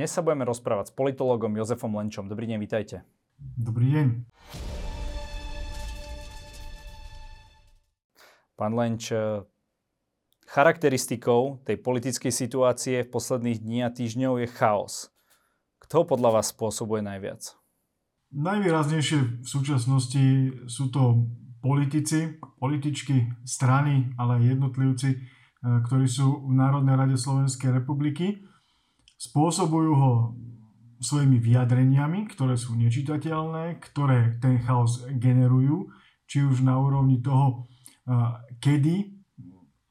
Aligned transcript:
Dnes 0.00 0.16
sa 0.16 0.24
budeme 0.24 0.48
rozprávať 0.48 0.88
s 0.88 0.96
politologom 0.96 1.52
Jozefom 1.60 1.92
Lenčom. 1.92 2.24
Dobrý 2.24 2.48
deň, 2.48 2.56
vítajte. 2.56 3.04
Dobrý 3.36 4.00
deň. 4.00 4.06
Pán 8.56 8.72
Lenč, 8.72 9.12
charakteristikou 10.48 11.60
tej 11.68 11.76
politickej 11.84 12.32
situácie 12.32 13.04
v 13.04 13.12
posledných 13.12 13.60
dní 13.60 13.84
a 13.84 13.92
týždňov 13.92 14.40
je 14.40 14.48
chaos. 14.48 15.12
Kto 15.84 16.08
podľa 16.08 16.40
vás 16.40 16.48
spôsobuje 16.48 17.04
najviac? 17.04 17.60
Najvýraznejšie 18.32 19.44
v 19.44 19.48
súčasnosti 19.52 20.24
sú 20.64 20.88
to 20.88 21.28
politici, 21.60 22.40
političky, 22.56 23.36
strany, 23.44 24.16
ale 24.16 24.40
aj 24.40 24.48
jednotlivci, 24.48 25.08
e, 25.12 25.18
ktorí 25.60 26.08
sú 26.08 26.48
v 26.48 26.56
Národnej 26.56 26.96
rade 26.96 27.20
Slovenskej 27.20 27.84
republiky. 27.84 28.48
Spôsobujú 29.20 29.92
ho 29.92 30.12
svojimi 31.00 31.36
vyjadreniami, 31.36 32.24
ktoré 32.32 32.56
sú 32.56 32.76
nečitateľné, 32.80 33.76
ktoré 33.84 34.40
ten 34.40 34.60
chaos 34.64 35.04
generujú, 35.20 35.92
či 36.24 36.44
už 36.44 36.64
na 36.64 36.80
úrovni 36.80 37.20
toho, 37.20 37.68
e, 38.08 38.16
kedy 38.60 39.20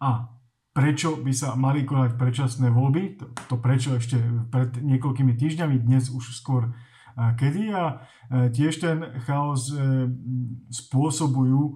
a 0.02 0.34
prečo 0.74 1.22
by 1.22 1.34
sa 1.34 1.54
mali 1.54 1.86
konať 1.86 2.18
predčasné 2.18 2.74
voľby. 2.74 3.22
To, 3.22 3.26
to 3.50 3.56
prečo 3.62 3.98
ešte 3.98 4.18
pred 4.50 4.74
niekoľkými 4.82 5.34
týždňami, 5.38 5.78
dnes 5.82 6.10
už 6.10 6.34
skôr 6.34 6.74
kedy 7.36 7.74
a 7.76 7.84
e, 7.86 7.96
tiež 8.54 8.80
ten 8.80 8.98
chaos 9.28 9.72
e, 9.74 10.08
spôsobujú 10.72 11.62
e, 11.68 11.74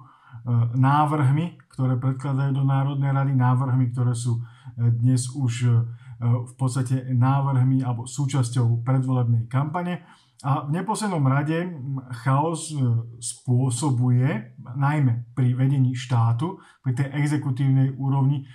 návrhmi, 0.77 1.59
ktoré 1.73 1.99
predkladajú 1.99 2.51
do 2.55 2.63
Národnej 2.63 3.11
rady, 3.11 3.33
návrhmi, 3.35 3.91
ktoré 3.91 4.15
sú 4.15 4.39
dnes 4.73 5.29
už 5.29 5.85
v 6.21 6.53
podstate 6.59 7.09
návrhmi 7.13 7.81
alebo 7.81 8.09
súčasťou 8.09 8.83
predvolebnej 8.83 9.47
kampane. 9.47 10.03
A 10.43 10.67
v 10.67 10.75
neposlednom 10.75 11.23
rade 11.23 11.71
chaos 12.19 12.67
e, 12.75 12.83
spôsobuje, 13.23 14.59
najmä 14.75 15.31
pri 15.31 15.55
vedení 15.55 15.95
štátu, 15.95 16.59
pri 16.83 16.99
tej 16.99 17.15
exekutívnej 17.15 17.95
úrovni, 17.95 18.43
e, 18.43 18.45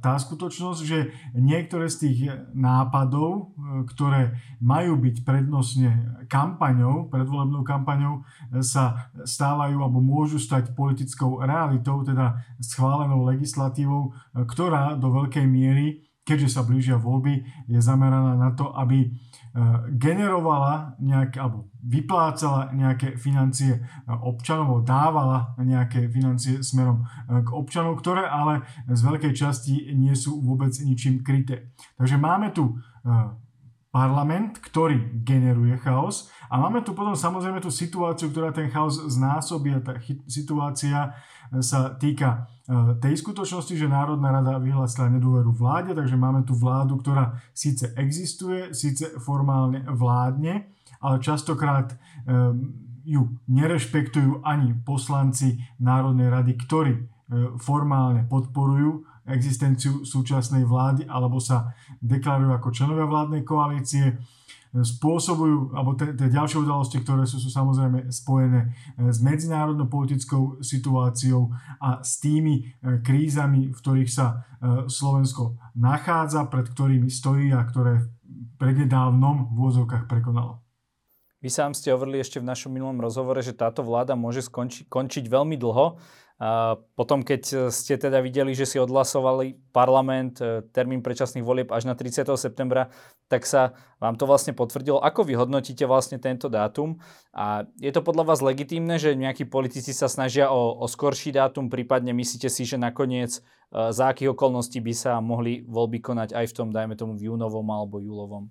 tá 0.00 0.16
skutočnosť, 0.16 0.80
že 0.88 1.12
niektoré 1.36 1.92
z 1.92 1.96
tých 2.00 2.18
nápadov, 2.56 3.28
e, 3.28 3.84
ktoré 3.92 4.40
majú 4.64 4.96
byť 4.96 5.16
prednostne 5.28 6.24
kampaňou, 6.32 7.12
predvolebnou 7.12 7.60
kampaňou, 7.60 8.24
sa 8.64 9.12
stávajú 9.20 9.84
alebo 9.84 10.00
môžu 10.00 10.40
stať 10.40 10.72
politickou 10.72 11.44
realitou, 11.44 12.00
teda 12.08 12.40
schválenou 12.56 13.28
legislatívou, 13.28 14.16
ktorá 14.32 14.96
do 14.96 15.12
veľkej 15.12 15.44
miery 15.44 16.07
keďže 16.28 16.60
sa 16.60 16.62
blížia 16.68 17.00
voľby, 17.00 17.40
je 17.72 17.80
zameraná 17.80 18.36
na 18.36 18.52
to, 18.52 18.68
aby 18.76 19.08
E, 19.48 19.60
generovala 19.96 20.94
nejaké, 21.00 21.40
alebo 21.40 21.66
vyplácala 21.82 22.70
nejaké 22.76 23.16
financie 23.16 23.80
e, 23.80 23.82
občanov, 24.06 24.84
dávala 24.86 25.56
nejaké 25.56 26.06
financie 26.12 26.62
smerom 26.62 27.02
e, 27.02 27.42
k 27.42 27.48
občanov, 27.50 27.98
ktoré 27.98 28.28
ale 28.28 28.62
z 28.86 29.00
veľkej 29.02 29.32
časti 29.32 29.96
nie 29.96 30.12
sú 30.14 30.38
vôbec 30.44 30.70
ničím 30.84 31.24
kryté. 31.26 31.72
Takže 31.96 32.20
máme 32.20 32.52
tu 32.52 32.76
parlament, 33.98 34.62
ktorý 34.62 35.10
generuje 35.26 35.74
chaos. 35.82 36.30
A 36.46 36.62
máme 36.62 36.86
tu 36.86 36.94
potom 36.94 37.18
samozrejme 37.18 37.58
tú 37.58 37.74
situáciu, 37.74 38.30
ktorá 38.30 38.54
ten 38.54 38.70
chaos 38.70 39.02
znásobí 39.10 39.74
a 39.74 39.82
tá 39.82 39.98
situácia 40.30 41.18
sa 41.58 41.98
týka 41.98 42.46
e, 42.68 42.94
tej 43.02 43.18
skutočnosti, 43.18 43.74
že 43.74 43.90
Národná 43.90 44.30
rada 44.30 44.62
vyhlásila 44.62 45.10
nedôveru 45.10 45.50
vláde, 45.50 45.98
takže 45.98 46.14
máme 46.14 46.46
tu 46.46 46.54
vládu, 46.54 47.00
ktorá 47.02 47.42
síce 47.50 47.90
existuje, 47.98 48.70
síce 48.70 49.18
formálne 49.18 49.82
vládne, 49.88 50.70
ale 51.02 51.16
častokrát 51.18 51.90
e, 51.90 51.96
ju 53.08 53.34
nerešpektujú 53.48 54.44
ani 54.44 54.76
poslanci 54.84 55.58
Národnej 55.80 56.28
rady, 56.28 56.52
ktorí 56.54 56.92
e, 56.94 57.02
formálne 57.58 58.28
podporujú 58.28 59.07
existenciu 59.28 60.04
súčasnej 60.04 60.64
vlády 60.64 61.04
alebo 61.06 61.38
sa 61.38 61.72
deklarujú 62.00 62.50
ako 62.56 62.68
členovia 62.72 63.06
vládnej 63.06 63.42
koalície 63.44 64.16
spôsobujú, 64.68 65.72
alebo 65.72 65.96
tie 65.96 66.12
ďalšie 66.12 66.60
udalosti, 66.60 67.00
ktoré 67.00 67.24
sú, 67.24 67.40
sú 67.40 67.48
samozrejme 67.48 68.12
spojené 68.12 68.60
e, 68.68 69.08
s 69.08 69.18
medzinárodnou 69.24 69.88
politickou 69.88 70.60
situáciou 70.60 71.48
a 71.80 72.04
s 72.04 72.20
tými 72.20 72.68
e, 72.68 73.00
krízami, 73.00 73.72
v 73.72 73.78
ktorých 73.78 74.10
sa 74.12 74.26
e, 74.28 74.34
Slovensko 74.92 75.56
nachádza, 75.72 76.44
pred 76.52 76.68
ktorými 76.68 77.08
stojí 77.08 77.48
a 77.56 77.64
ktoré 77.64 78.04
prednedávnom 78.60 79.48
v 79.48 79.56
úvodzovkách 79.56 80.04
prekonalo. 80.04 80.60
Vy 81.38 81.48
sám 81.54 81.70
ste 81.72 81.94
hovorili 81.94 82.18
ešte 82.18 82.42
v 82.42 82.50
našom 82.50 82.74
minulom 82.74 82.98
rozhovore, 82.98 83.38
že 83.40 83.54
táto 83.54 83.86
vláda 83.86 84.18
môže 84.18 84.42
skonči, 84.42 84.90
končiť 84.90 85.30
veľmi 85.30 85.54
dlho. 85.54 85.96
Potom, 86.94 87.26
keď 87.26 87.66
ste 87.74 87.98
teda 87.98 88.22
videli, 88.22 88.54
že 88.54 88.62
si 88.62 88.78
odhlasovali 88.78 89.58
parlament 89.74 90.38
e, 90.38 90.62
termín 90.70 91.02
predčasných 91.02 91.42
volieb 91.42 91.74
až 91.74 91.90
na 91.90 91.98
30. 91.98 92.30
septembra, 92.38 92.94
tak 93.26 93.42
sa 93.42 93.74
vám 93.98 94.14
to 94.14 94.22
vlastne 94.22 94.54
potvrdilo. 94.54 95.02
Ako 95.02 95.26
vy 95.26 95.34
hodnotíte 95.34 95.82
vlastne 95.90 96.22
tento 96.22 96.46
dátum? 96.46 97.02
A 97.34 97.66
je 97.82 97.90
to 97.90 98.06
podľa 98.06 98.30
vás 98.30 98.38
legitímne, 98.38 99.02
že 99.02 99.18
nejakí 99.18 99.50
politici 99.50 99.90
sa 99.90 100.06
snažia 100.06 100.54
o, 100.54 100.78
o 100.78 100.86
skorší 100.86 101.34
dátum, 101.34 101.66
prípadne 101.66 102.14
myslíte 102.14 102.46
si, 102.46 102.62
že 102.62 102.78
nakoniec 102.78 103.42
e, 103.74 103.90
za 103.90 104.06
akých 104.06 104.30
okolností 104.30 104.78
by 104.78 104.94
sa 104.94 105.18
mohli 105.18 105.66
voľby 105.66 105.98
konať 105.98 106.38
aj 106.38 106.46
v 106.46 106.54
tom, 106.54 106.70
dajme 106.70 106.94
tomu, 106.94 107.18
v 107.18 107.34
júnovom 107.34 107.66
alebo 107.66 107.98
júlovom 107.98 108.46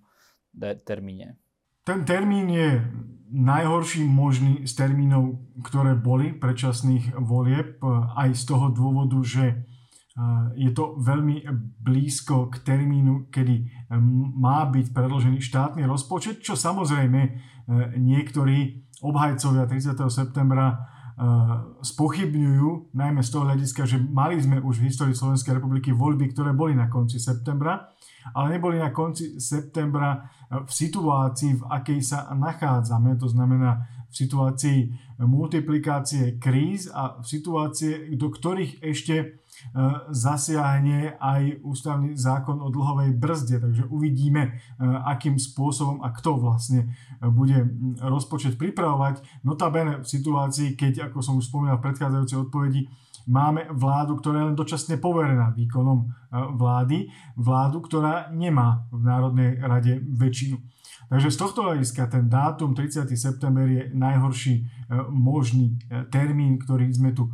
termíne? 0.84 1.40
Ten 1.88 2.04
termín 2.04 2.52
je 2.52 2.84
najhorší 3.32 4.04
možný 4.04 4.68
z 4.68 4.76
termínov, 4.76 5.40
ktoré 5.64 5.96
boli 5.96 6.36
predčasných 6.36 7.16
volieb, 7.16 7.80
aj 8.12 8.36
z 8.36 8.44
toho 8.44 8.76
dôvodu, 8.76 9.16
že 9.24 9.46
e, 9.48 9.56
je 10.68 10.72
to 10.76 11.00
veľmi 11.00 11.48
blízko 11.80 12.52
k 12.52 12.60
termínu, 12.68 13.32
kedy 13.32 13.56
e, 13.56 13.66
má 14.36 14.68
byť 14.68 14.92
predložený 14.92 15.40
štátny 15.40 15.88
rozpočet, 15.88 16.44
čo 16.44 16.60
samozrejme 16.60 17.56
niektorí 18.00 18.88
obhajcovia 19.04 19.68
30. 19.68 20.00
septembra 20.08 20.88
spochybňujú, 21.84 22.94
najmä 22.94 23.26
z 23.26 23.30
toho 23.34 23.44
hľadiska, 23.50 23.90
že 23.90 23.98
mali 23.98 24.38
sme 24.38 24.62
už 24.62 24.80
v 24.80 24.88
histórii 24.88 25.18
Slovenskej 25.18 25.58
republiky 25.58 25.90
voľby, 25.90 26.30
ktoré 26.32 26.54
boli 26.54 26.78
na 26.78 26.88
konci 26.88 27.18
septembra 27.18 27.90
ale 28.34 28.58
neboli 28.58 28.80
na 28.80 28.90
konci 28.90 29.40
septembra 29.40 30.28
v 30.48 30.72
situácii, 30.72 31.60
v 31.60 31.64
akej 31.68 32.00
sa 32.00 32.32
nachádzame, 32.32 33.20
to 33.20 33.28
znamená 33.28 33.84
v 34.08 34.14
situácii 34.16 34.80
multiplikácie 35.20 36.40
kríz 36.40 36.88
a 36.88 37.20
v 37.20 37.26
situácii, 37.28 38.16
do 38.16 38.32
ktorých 38.32 38.80
ešte 38.80 39.16
eh, 39.18 39.32
zasiahne 40.14 41.20
aj 41.20 41.60
ústavný 41.66 42.16
zákon 42.16 42.62
o 42.64 42.72
dlhovej 42.72 43.12
brzde. 43.18 43.60
Takže 43.60 43.84
uvidíme, 43.92 44.56
eh, 44.56 44.60
akým 44.86 45.36
spôsobom 45.36 46.00
a 46.06 46.16
kto 46.16 46.40
vlastne 46.40 46.96
bude 47.20 47.68
hm, 47.68 48.00
rozpočet 48.00 48.56
pripravovať. 48.56 49.44
Notabene 49.44 50.00
v 50.00 50.08
situácii, 50.08 50.80
keď, 50.80 51.12
ako 51.12 51.20
som 51.20 51.36
už 51.36 51.52
spomínal 51.52 51.82
v 51.82 51.92
predchádzajúcej 51.92 52.38
odpovedi, 52.48 52.88
máme 53.28 53.68
vládu, 53.76 54.16
ktorá 54.18 54.42
je 54.42 54.48
len 54.50 54.58
dočasne 54.58 54.96
poverená 54.98 55.52
výkonom 55.52 56.00
e, 56.00 56.06
vlády, 56.56 57.12
vládu, 57.36 57.84
ktorá 57.84 58.32
nemá 58.32 58.88
v 58.90 59.02
Národnej 59.04 59.60
rade 59.60 60.00
väčšinu. 60.00 60.58
Takže 61.08 61.32
z 61.32 61.38
tohto 61.40 61.64
hľadiska 61.64 62.08
ten 62.12 62.28
dátum 62.28 62.76
30. 62.76 63.08
september 63.16 63.68
je 63.68 63.92
najhorší 63.92 64.56
e, 64.56 64.64
možný 65.12 65.76
e, 65.92 66.08
termín, 66.08 66.58
ktorý 66.58 66.88
sme 66.90 67.12
tu 67.12 67.30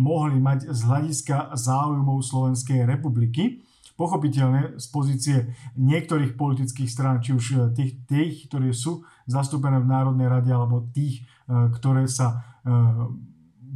mohli 0.00 0.40
mať 0.40 0.72
z 0.72 0.80
hľadiska 0.80 1.52
záujmov 1.52 2.24
Slovenskej 2.24 2.88
republiky. 2.88 3.60
Pochopiteľne 4.00 4.80
z 4.80 4.86
pozície 4.88 5.36
niektorých 5.76 6.40
politických 6.40 6.88
strán, 6.88 7.20
či 7.20 7.36
už 7.36 7.76
tých, 7.76 8.00
tých, 8.08 8.48
ktoré 8.48 8.72
sú 8.72 9.04
zastúpené 9.28 9.76
v 9.76 9.90
Národnej 9.92 10.24
rade, 10.24 10.48
alebo 10.48 10.88
tých, 10.88 11.28
ktoré 11.44 12.08
sa 12.08 12.40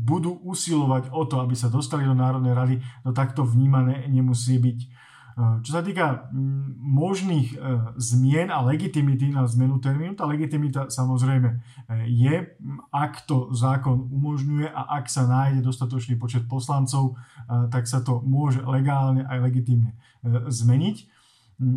budú 0.02 0.34
usilovať 0.42 1.14
o 1.14 1.22
to, 1.30 1.38
aby 1.38 1.54
sa 1.54 1.70
dostali 1.70 2.02
do 2.02 2.18
Národnej 2.18 2.54
rady, 2.58 2.74
no 3.06 3.14
takto 3.14 3.46
vnímané 3.46 4.10
nemusí 4.10 4.58
byť. 4.58 4.78
E, 4.82 4.86
čo 5.64 5.70
sa 5.78 5.80
týka 5.80 6.28
možných 6.76 7.54
e, 7.54 7.56
zmien 7.96 8.52
a 8.52 8.60
legitimity 8.66 9.32
na 9.32 9.46
zmenu 9.48 9.78
termínu, 9.78 10.18
tá 10.18 10.28
legitimita 10.28 10.90
samozrejme 10.90 11.48
e, 11.48 11.56
je, 12.10 12.34
ak 12.90 13.24
to 13.24 13.54
zákon 13.54 14.10
umožňuje 14.10 14.68
a 14.68 14.98
ak 15.00 15.06
sa 15.08 15.24
nájde 15.24 15.64
dostatočný 15.64 16.18
počet 16.18 16.44
poslancov, 16.50 17.16
tak 17.70 17.84
sa 17.86 18.00
to 18.00 18.20
môže 18.24 18.60
legálne 18.64 19.24
aj 19.28 19.38
legitimne 19.44 19.94
zmeniť. 20.48 21.21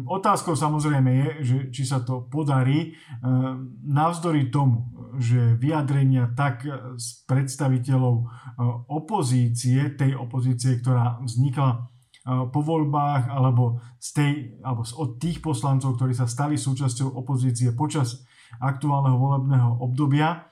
Otázkou 0.06 0.58
samozrejme 0.58 1.12
je, 1.14 1.30
že 1.46 1.58
či 1.70 1.84
sa 1.86 2.02
to 2.02 2.26
podarí 2.26 2.90
e, 2.90 2.90
navzdory 3.86 4.50
tomu, 4.50 4.90
že 5.22 5.56
vyjadrenia 5.62 6.34
tak 6.34 6.66
z 6.98 7.08
predstaviteľov 7.30 8.16
e, 8.18 8.26
opozície, 8.90 9.94
tej 9.94 10.18
opozície, 10.18 10.82
ktorá 10.82 11.22
vznikla 11.22 11.92
po 12.26 12.60
voľbách 12.66 13.30
alebo, 13.30 13.78
z 14.02 14.10
tej, 14.18 14.32
alebo 14.66 14.82
od 14.82 15.22
tých 15.22 15.46
poslancov, 15.46 15.94
ktorí 15.94 16.18
sa 16.18 16.26
stali 16.26 16.58
súčasťou 16.58 17.14
opozície 17.14 17.70
počas 17.78 18.26
aktuálneho 18.58 19.18
volebného 19.22 19.70
obdobia. 19.78 20.50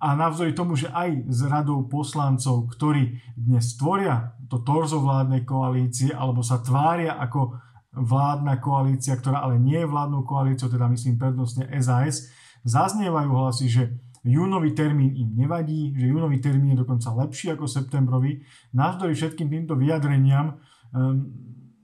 A 0.00 0.12
navzdory 0.12 0.52
tomu, 0.52 0.76
že 0.76 0.92
aj 0.92 1.28
s 1.28 1.40
radou 1.48 1.84
poslancov, 1.88 2.68
ktorí 2.72 3.20
dnes 3.36 3.76
tvoria 3.80 4.36
to 4.48 4.60
torzo 4.60 5.00
vládnej 5.00 5.44
koalície 5.44 6.12
alebo 6.12 6.44
sa 6.44 6.60
tvária 6.60 7.16
ako 7.16 7.56
vládna 7.94 8.62
koalícia, 8.62 9.18
ktorá 9.18 9.42
ale 9.42 9.58
nie 9.58 9.78
je 9.82 9.90
vládnou 9.90 10.22
koalíciou, 10.22 10.70
teda 10.70 10.86
myslím 10.90 11.18
prednostne 11.18 11.66
SAS, 11.82 12.30
zaznievajú 12.62 13.30
hlasy, 13.30 13.66
že 13.66 13.82
júnový 14.22 14.76
termín 14.76 15.16
im 15.16 15.32
nevadí, 15.32 15.96
že 15.96 16.06
júnový 16.06 16.38
termín 16.38 16.76
je 16.76 16.82
dokonca 16.84 17.08
lepší 17.24 17.56
ako 17.56 17.64
septembrový. 17.64 18.44
Navzdory 18.76 19.16
všetkým 19.16 19.48
týmto 19.48 19.74
vyjadreniam 19.80 20.60
um, 20.92 21.32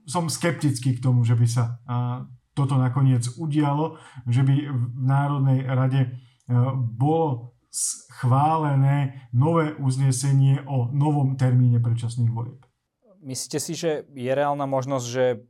som 0.05 0.29
skeptický 0.29 0.95
k 0.95 1.03
tomu, 1.03 1.25
že 1.25 1.33
by 1.33 1.47
sa 1.49 1.81
uh, 1.83 2.23
toto 2.53 2.77
nakoniec 2.77 3.25
udialo, 3.35 3.97
že 4.29 4.45
by 4.45 4.55
v 4.69 4.81
Národnej 5.01 5.65
rade 5.65 6.01
uh, 6.07 6.71
bolo 6.77 7.57
schválené 7.67 9.29
nové 9.33 9.75
uznesenie 9.77 10.63
o 10.65 10.89
novom 10.93 11.35
termíne 11.35 11.81
predčasných 11.81 12.31
volieb. 12.31 12.66
Myslíte 13.27 13.59
si, 13.59 13.75
že 13.75 14.07
je 14.15 14.31
reálna 14.31 14.63
možnosť, 14.63 15.03
že 15.03 15.43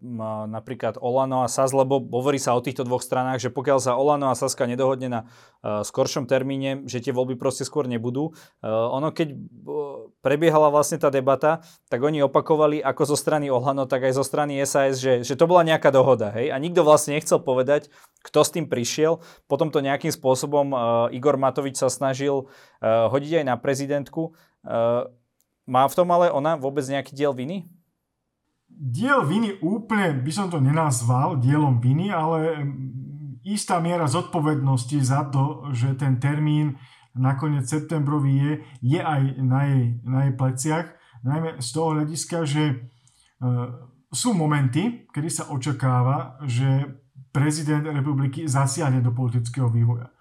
napríklad 0.50 0.98
Olano 0.98 1.46
a 1.46 1.48
SAS, 1.48 1.78
lebo 1.78 2.02
hovorí 2.02 2.42
sa 2.42 2.58
o 2.58 2.64
týchto 2.66 2.82
dvoch 2.82 3.06
stranách, 3.06 3.38
že 3.38 3.54
pokiaľ 3.54 3.78
sa 3.78 3.94
Olano 3.94 4.34
a 4.34 4.40
Saska 4.40 4.66
nedohodne 4.66 5.06
na 5.14 5.20
uh, 5.62 5.86
skoršom 5.86 6.26
termíne, 6.26 6.90
že 6.90 7.06
tie 7.06 7.14
voľby 7.14 7.38
proste 7.38 7.70
skôr 7.70 7.86
nebudú. 7.86 8.34
Uh, 8.66 8.90
ono, 8.98 9.14
keď 9.14 9.30
uh, 9.30 10.10
prebiehala 10.26 10.74
vlastne 10.74 10.98
tá 10.98 11.14
debata, 11.14 11.62
tak 11.86 12.02
oni 12.02 12.26
opakovali 12.26 12.82
ako 12.82 13.14
zo 13.14 13.18
strany 13.20 13.54
Olano, 13.54 13.86
tak 13.86 14.10
aj 14.10 14.18
zo 14.18 14.26
strany 14.26 14.58
SAS, 14.66 14.98
že, 14.98 15.22
že 15.22 15.38
to 15.38 15.46
bola 15.46 15.62
nejaká 15.62 15.94
dohoda. 15.94 16.34
Hej? 16.34 16.50
A 16.50 16.58
nikto 16.58 16.82
vlastne 16.82 17.14
nechcel 17.14 17.38
povedať, 17.38 17.94
kto 18.26 18.42
s 18.42 18.58
tým 18.58 18.66
prišiel. 18.66 19.22
Potom 19.46 19.70
to 19.70 19.86
nejakým 19.86 20.10
spôsobom 20.10 20.74
Igor 21.14 21.38
Matovič 21.38 21.78
sa 21.78 21.94
snažil 21.94 22.50
hodiť 22.82 23.40
aj 23.40 23.46
na 23.46 23.56
prezidentku. 23.56 24.34
Má 25.68 25.84
v 25.86 25.96
tom 26.00 26.08
ale 26.16 26.32
ona 26.32 26.56
vôbec 26.56 26.88
nejaký 26.88 27.12
diel 27.12 27.36
viny? 27.36 27.68
Diel 28.72 29.28
viny 29.28 29.60
úplne 29.60 30.16
by 30.24 30.32
som 30.32 30.48
to 30.48 30.64
nenazval 30.64 31.36
dielom 31.44 31.84
viny, 31.84 32.08
ale 32.08 32.64
istá 33.44 33.84
miera 33.84 34.08
zodpovednosti 34.08 34.98
za 35.04 35.28
to, 35.28 35.68
že 35.76 36.00
ten 36.00 36.24
termín 36.24 36.80
nakoniec 37.18 37.68
septembrový 37.68 38.34
je, 38.38 38.54
je 38.96 39.00
aj 39.02 39.22
na 39.44 39.62
jej, 39.68 39.86
na 40.08 40.20
jej 40.28 40.34
pleciach. 40.38 40.88
Najmä 41.26 41.50
z 41.60 41.70
toho 41.74 41.88
hľadiska, 41.98 42.38
že 42.46 42.64
e, 42.72 42.76
sú 44.14 44.32
momenty, 44.38 45.10
kedy 45.12 45.30
sa 45.32 45.44
očakáva, 45.50 46.38
že 46.46 47.02
prezident 47.34 47.84
republiky 47.84 48.46
zasiahne 48.46 49.02
do 49.04 49.12
politického 49.12 49.68
vývoja. 49.68 50.14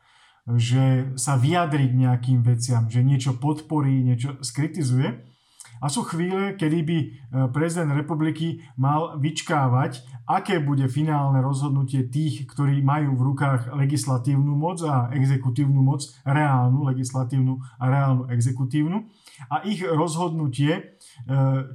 Že 0.47 1.15
sa 1.19 1.37
vyjadri 1.37 1.91
k 1.91 1.99
nejakým 2.07 2.41
veciam, 2.43 2.87
že 2.87 3.05
niečo 3.05 3.37
podporí, 3.37 4.03
niečo 4.03 4.39
skritizuje. 4.41 5.36
A 5.81 5.93
sú 5.93 6.05
chvíle, 6.09 6.57
kedy 6.57 6.79
by 6.83 6.99
e, 6.99 7.07
prezident 7.53 7.93
republiky 7.93 8.65
mal 8.81 9.21
vyčkávať, 9.21 10.05
aké 10.25 10.59
bude 10.59 10.89
finálne 10.89 11.39
rozhodnutie 11.45 12.09
tých, 12.09 12.49
ktorí 12.49 12.81
majú 12.81 13.15
v 13.15 13.27
rukách 13.33 13.77
legislatívnu 13.77 14.57
moc 14.57 14.81
a 14.83 15.13
exekutívnu 15.13 15.81
moc, 15.85 16.03
reálnu 16.25 16.89
legislatívnu 16.89 17.61
a 17.79 17.85
reálnu 17.87 18.25
exekutívnu. 18.33 19.05
A 19.53 19.63
ich 19.69 19.85
rozhodnutie, 19.85 20.73
e, 20.73 20.83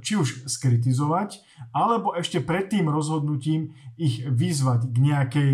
či 0.02 0.18
už 0.18 0.50
skritizovať, 0.50 1.40
alebo 1.70 2.12
ešte 2.18 2.42
pred 2.42 2.66
tým 2.66 2.90
rozhodnutím 2.90 3.72
ich 3.94 4.26
vyzvať 4.26 4.90
k 4.90 4.96
nejakej 4.98 5.52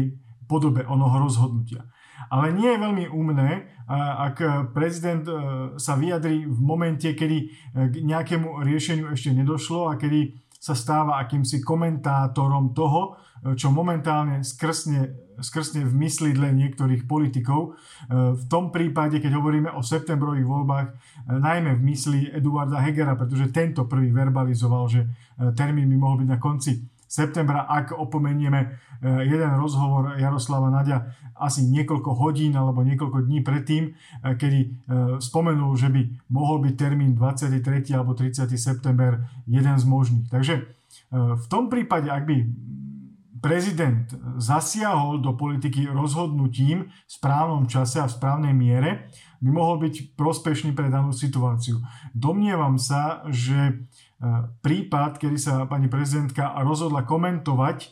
podobe 0.48 0.82
onoho 0.88 1.28
rozhodnutia. 1.28 1.84
Ale 2.28 2.52
nie 2.52 2.68
je 2.68 2.82
veľmi 2.82 3.04
umné, 3.12 3.78
ak 3.88 4.68
prezident 4.76 5.24
e, 5.24 5.34
sa 5.80 5.96
vyjadrí 5.96 6.44
v 6.44 6.60
momente, 6.60 7.08
kedy 7.08 7.38
e, 7.40 7.46
k 7.88 7.94
nejakému 8.04 8.60
riešeniu 8.60 9.08
ešte 9.08 9.32
nedošlo 9.32 9.88
a 9.88 9.96
kedy 9.96 10.36
sa 10.60 10.76
stáva 10.76 11.16
akýmsi 11.24 11.64
komentátorom 11.64 12.76
toho, 12.76 13.16
e, 13.40 13.56
čo 13.56 13.72
momentálne 13.72 14.44
skrsne, 14.44 15.32
skrsne 15.40 15.88
v 15.88 15.94
myslidle 16.04 16.52
niektorých 16.52 17.08
politikov. 17.08 17.78
V 18.10 18.44
tom 18.50 18.74
prípade, 18.74 19.22
keď 19.22 19.38
hovoríme 19.38 19.70
o 19.70 19.86
septembrových 19.86 20.50
voľbách, 20.50 20.88
najmä 21.30 21.78
v 21.78 21.82
mysli 21.86 22.20
Eduarda 22.34 22.82
Hegera, 22.82 23.14
pretože 23.14 23.54
tento 23.54 23.86
prvý 23.86 24.10
verbalizoval, 24.10 24.84
že 24.90 25.06
termín 25.54 25.86
by 25.94 25.96
mohol 25.96 26.16
byť 26.26 26.28
na 26.28 26.42
konci 26.42 26.82
septembra, 27.08 27.64
ak 27.64 27.96
opomenieme 27.96 28.60
e, 28.60 28.66
jeden 29.24 29.52
rozhovor 29.56 30.20
Jaroslava 30.20 30.68
Nadia 30.68 31.08
asi 31.34 31.64
niekoľko 31.64 32.12
hodín 32.20 32.52
alebo 32.52 32.84
niekoľko 32.84 33.24
dní 33.24 33.40
predtým, 33.40 33.90
e, 33.90 33.92
kedy 34.36 34.60
e, 34.60 34.68
spomenul, 35.18 35.72
že 35.74 35.88
by 35.88 36.28
mohol 36.28 36.60
byť 36.60 36.74
termín 36.76 37.16
23. 37.16 37.96
alebo 37.96 38.12
30. 38.12 38.44
september 38.54 39.24
jeden 39.48 39.76
z 39.80 39.84
možných. 39.88 40.28
Takže 40.28 40.54
v 41.12 41.46
tom 41.52 41.68
prípade, 41.68 42.08
ak 42.08 42.24
by 42.24 42.48
prezident 43.38 44.08
zasiahol 44.36 45.22
do 45.22 45.32
politiky 45.34 45.86
rozhodnutím 45.86 46.90
v 46.90 47.10
správnom 47.10 47.70
čase 47.70 48.02
a 48.02 48.10
v 48.10 48.16
správnej 48.18 48.54
miere, 48.54 49.08
by 49.38 49.50
mohol 49.54 49.78
byť 49.78 50.18
prospešný 50.18 50.74
pre 50.74 50.90
danú 50.90 51.14
situáciu. 51.14 51.78
Domnievam 52.10 52.74
sa, 52.76 53.22
že 53.30 53.86
prípad, 54.62 55.22
kedy 55.22 55.38
sa 55.38 55.54
pani 55.70 55.86
prezidentka 55.86 56.58
rozhodla 56.66 57.06
komentovať 57.06 57.78
e, 57.86 57.88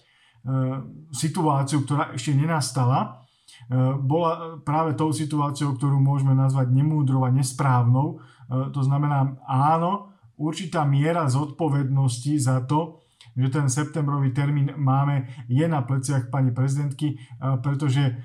situáciu, 1.15 1.87
ktorá 1.87 2.19
ešte 2.19 2.35
nenastala, 2.35 3.23
e, 3.71 3.71
bola 3.95 4.59
práve 4.67 4.99
tou 4.99 5.15
situáciou, 5.15 5.79
ktorú 5.79 6.03
môžeme 6.03 6.35
nazvať 6.35 6.75
nemúdrou 6.75 7.23
a 7.23 7.31
nesprávnou. 7.31 8.19
E, 8.19 8.75
to 8.75 8.83
znamená, 8.83 9.39
áno, 9.47 10.11
určitá 10.35 10.83
miera 10.83 11.31
zodpovednosti 11.31 12.35
za 12.43 12.59
to, 12.67 13.06
že 13.37 13.49
ten 13.53 13.69
septembrový 13.69 14.33
termín 14.33 14.73
máme, 14.81 15.29
je 15.45 15.69
na 15.69 15.85
pleciach 15.85 16.33
pani 16.33 16.57
prezidentky, 16.57 17.21
pretože 17.61 18.17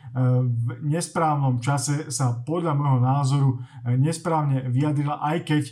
v 0.41 0.69
nesprávnom 0.87 1.59
čase 1.59 2.07
sa 2.07 2.39
podľa 2.47 2.73
môjho 2.75 2.99
názoru 3.03 3.49
nesprávne 3.99 4.71
vyjadrila, 4.71 5.19
aj 5.19 5.37
keď 5.43 5.63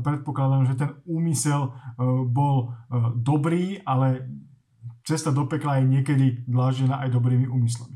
predpokladám, 0.00 0.64
že 0.64 0.80
ten 0.80 0.90
úmysel 1.04 1.76
bol 2.32 2.72
dobrý, 3.20 3.84
ale 3.84 4.24
cesta 5.04 5.30
do 5.30 5.44
pekla 5.44 5.84
je 5.84 5.92
niekedy 5.92 6.26
dláždená 6.48 7.04
aj 7.04 7.12
dobrými 7.12 7.46
úmyslami. 7.46 7.95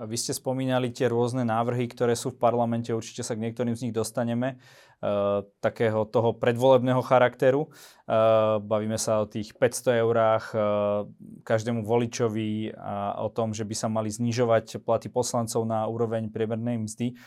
Vy 0.00 0.16
ste 0.16 0.32
spomínali 0.32 0.88
tie 0.88 1.12
rôzne 1.12 1.44
návrhy, 1.44 1.84
ktoré 1.92 2.16
sú 2.16 2.32
v 2.32 2.40
parlamente, 2.40 2.96
určite 2.96 3.20
sa 3.20 3.36
k 3.36 3.44
niektorým 3.44 3.76
z 3.76 3.84
nich 3.88 3.94
dostaneme, 3.96 4.56
uh, 4.56 5.44
takého 5.60 6.08
toho 6.08 6.32
predvolebného 6.32 7.04
charakteru. 7.04 7.68
Uh, 8.08 8.56
bavíme 8.64 8.96
sa 8.96 9.20
o 9.20 9.28
tých 9.28 9.52
500 9.52 10.00
eurách 10.00 10.44
uh, 10.56 11.04
každému 11.44 11.84
voličovi 11.84 12.72
a 12.72 13.20
o 13.20 13.28
tom, 13.28 13.52
že 13.52 13.68
by 13.68 13.74
sa 13.76 13.92
mali 13.92 14.08
znižovať 14.08 14.80
platy 14.80 15.12
poslancov 15.12 15.68
na 15.68 15.84
úroveň 15.84 16.32
priemernej 16.32 16.80
mzdy. 16.80 17.20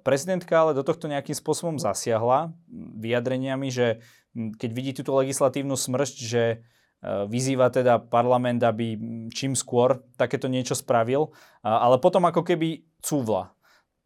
Prezidentka 0.00 0.56
ale 0.56 0.72
do 0.72 0.80
tohto 0.80 1.04
nejakým 1.04 1.36
spôsobom 1.36 1.76
zasiahla 1.76 2.56
vyjadreniami, 2.96 3.68
že 3.68 4.00
keď 4.32 4.70
vidí 4.72 4.96
túto 4.96 5.12
legislatívnu 5.12 5.76
smršť, 5.76 6.16
že 6.16 6.64
vyzýva 7.02 7.72
teda 7.72 7.96
parlament, 7.96 8.60
aby 8.60 8.96
čím 9.32 9.56
skôr 9.56 10.04
takéto 10.20 10.52
niečo 10.52 10.76
spravil, 10.76 11.32
ale 11.64 11.96
potom 11.96 12.28
ako 12.28 12.44
keby 12.44 12.84
cúvla. 13.00 13.56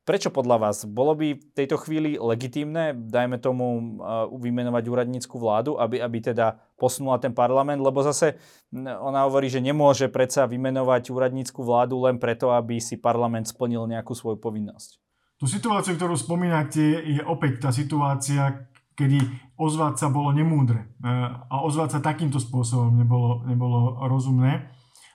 Prečo 0.04 0.28
podľa 0.28 0.68
vás? 0.68 0.84
Bolo 0.84 1.16
by 1.16 1.32
v 1.32 1.44
tejto 1.56 1.80
chvíli 1.80 2.20
legitímne, 2.20 2.92
dajme 2.92 3.40
tomu, 3.40 3.64
eh, 3.72 4.28
vymenovať 4.36 4.84
úradnícku 4.84 5.40
vládu, 5.40 5.80
aby, 5.80 5.96
aby 5.96 6.20
teda 6.20 6.60
posunula 6.76 7.16
ten 7.16 7.32
parlament? 7.32 7.80
Lebo 7.80 8.04
zase 8.04 8.36
ona 8.76 9.24
hovorí, 9.24 9.48
že 9.48 9.64
nemôže 9.64 10.12
predsa 10.12 10.44
vymenovať 10.44 11.08
úradnícku 11.08 11.56
vládu 11.64 12.04
len 12.04 12.20
preto, 12.20 12.52
aby 12.52 12.84
si 12.84 13.00
parlament 13.00 13.48
splnil 13.48 13.88
nejakú 13.88 14.12
svoju 14.12 14.36
povinnosť. 14.36 15.00
Tú 15.40 15.48
situáciu, 15.48 15.96
ktorú 15.96 16.20
spomínate, 16.20 17.00
je 17.00 17.24
opäť 17.24 17.64
tá 17.64 17.70
situácia, 17.72 18.68
kedy 18.94 19.18
ozvať 19.58 19.94
sa 19.98 20.08
bolo 20.10 20.30
nemúdre. 20.30 20.86
E, 21.02 21.10
a 21.46 21.54
ozvať 21.62 21.98
sa 21.98 22.00
takýmto 22.00 22.38
spôsobom 22.38 22.94
nebolo, 22.94 23.42
nebolo 23.46 24.06
rozumné. 24.06 24.70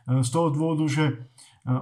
E, 0.07 0.23
z 0.23 0.29
toho 0.29 0.51
dôvodu, 0.51 0.85
že 0.87 1.05
e, 1.07 1.15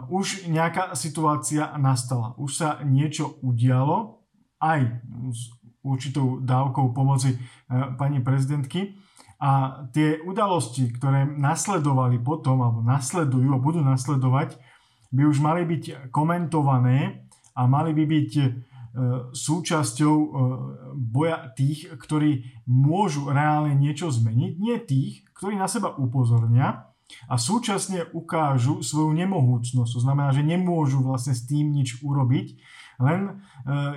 už 0.09 0.49
nejaká 0.49 0.93
situácia 0.93 1.73
nastala, 1.77 2.37
už 2.37 2.51
sa 2.53 2.69
niečo 2.85 3.41
udialo 3.41 4.21
aj 4.61 5.01
s 5.33 5.53
určitou 5.85 6.41
dávkou 6.41 6.91
pomoci 6.91 7.37
pani 7.95 8.19
prezidentky. 8.19 8.97
A 9.37 9.85
tie 9.93 10.17
udalosti, 10.25 10.89
ktoré 10.89 11.29
nasledovali 11.29 12.17
potom 12.17 12.65
alebo 12.65 12.81
nasledujú 12.81 13.53
a 13.53 13.61
budú 13.61 13.85
nasledovať, 13.85 14.57
by 15.13 15.23
už 15.29 15.37
mali 15.39 15.63
byť 15.63 16.09
komentované 16.09 17.29
a 17.53 17.69
mali 17.69 17.93
by 17.93 18.03
byť 18.03 18.31
súčasťou 19.29 20.15
boja 20.97 21.53
tých, 21.53 21.85
ktorí 21.93 22.49
môžu 22.65 23.29
reálne 23.29 23.77
niečo 23.77 24.09
zmeniť, 24.09 24.51
nie 24.57 24.77
tých, 24.81 25.21
ktorí 25.37 25.53
na 25.53 25.69
seba 25.69 25.93
upozornia 25.93 26.89
a 27.29 27.35
súčasne 27.37 28.09
ukážu 28.11 28.81
svoju 28.81 29.13
nemohúcnosť. 29.13 29.91
To 29.93 30.01
znamená, 30.01 30.33
že 30.33 30.41
nemôžu 30.41 31.05
vlastne 31.05 31.37
s 31.37 31.45
tým 31.45 31.71
nič 31.71 32.01
urobiť, 32.01 32.57
len 32.97 33.45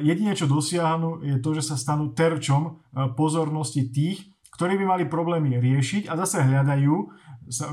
jedine, 0.04 0.36
čo 0.36 0.44
dosiahnu, 0.44 1.24
je 1.24 1.40
to, 1.40 1.56
že 1.56 1.72
sa 1.72 1.80
stanú 1.80 2.12
terčom 2.12 2.84
pozornosti 3.16 3.88
tých, 3.88 4.30
ktorí 4.52 4.76
by 4.76 4.84
mali 4.84 5.04
problémy 5.08 5.56
riešiť 5.56 6.12
a 6.12 6.20
zase 6.20 6.44
hľadajú 6.44 7.08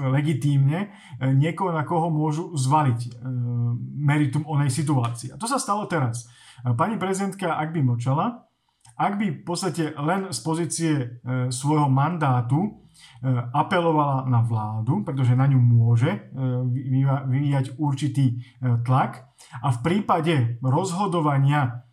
legitímne 0.10 0.79
e, 0.79 0.88
niekoho, 1.36 1.69
na 1.69 1.86
koho 1.86 2.10
môžu 2.10 2.55
zvaliť 2.57 3.00
e, 3.05 3.10
meritum 4.01 4.48
onej 4.48 4.74
situácii. 4.74 5.36
A 5.36 5.38
to 5.38 5.46
sa 5.46 5.62
stalo 5.62 5.86
teraz. 5.86 6.25
E, 6.66 6.74
pani 6.74 6.98
prezidentka, 6.98 7.58
ak 7.58 7.74
by 7.74 7.82
mlčala, 7.84 8.48
ak 8.98 9.14
by 9.22 9.28
v 9.30 9.42
podstate 9.46 9.94
len 9.94 10.34
z 10.34 10.40
pozície 10.42 10.92
svojho 11.54 11.86
mandátu 11.86 12.82
apelovala 13.54 14.26
na 14.26 14.42
vládu, 14.42 15.06
pretože 15.06 15.38
na 15.38 15.46
ňu 15.46 15.62
môže 15.62 16.34
vyvíjať 17.30 17.78
určitý 17.78 18.42
tlak 18.82 19.30
a 19.62 19.70
v 19.70 19.80
prípade 19.86 20.58
rozhodovania 20.66 21.86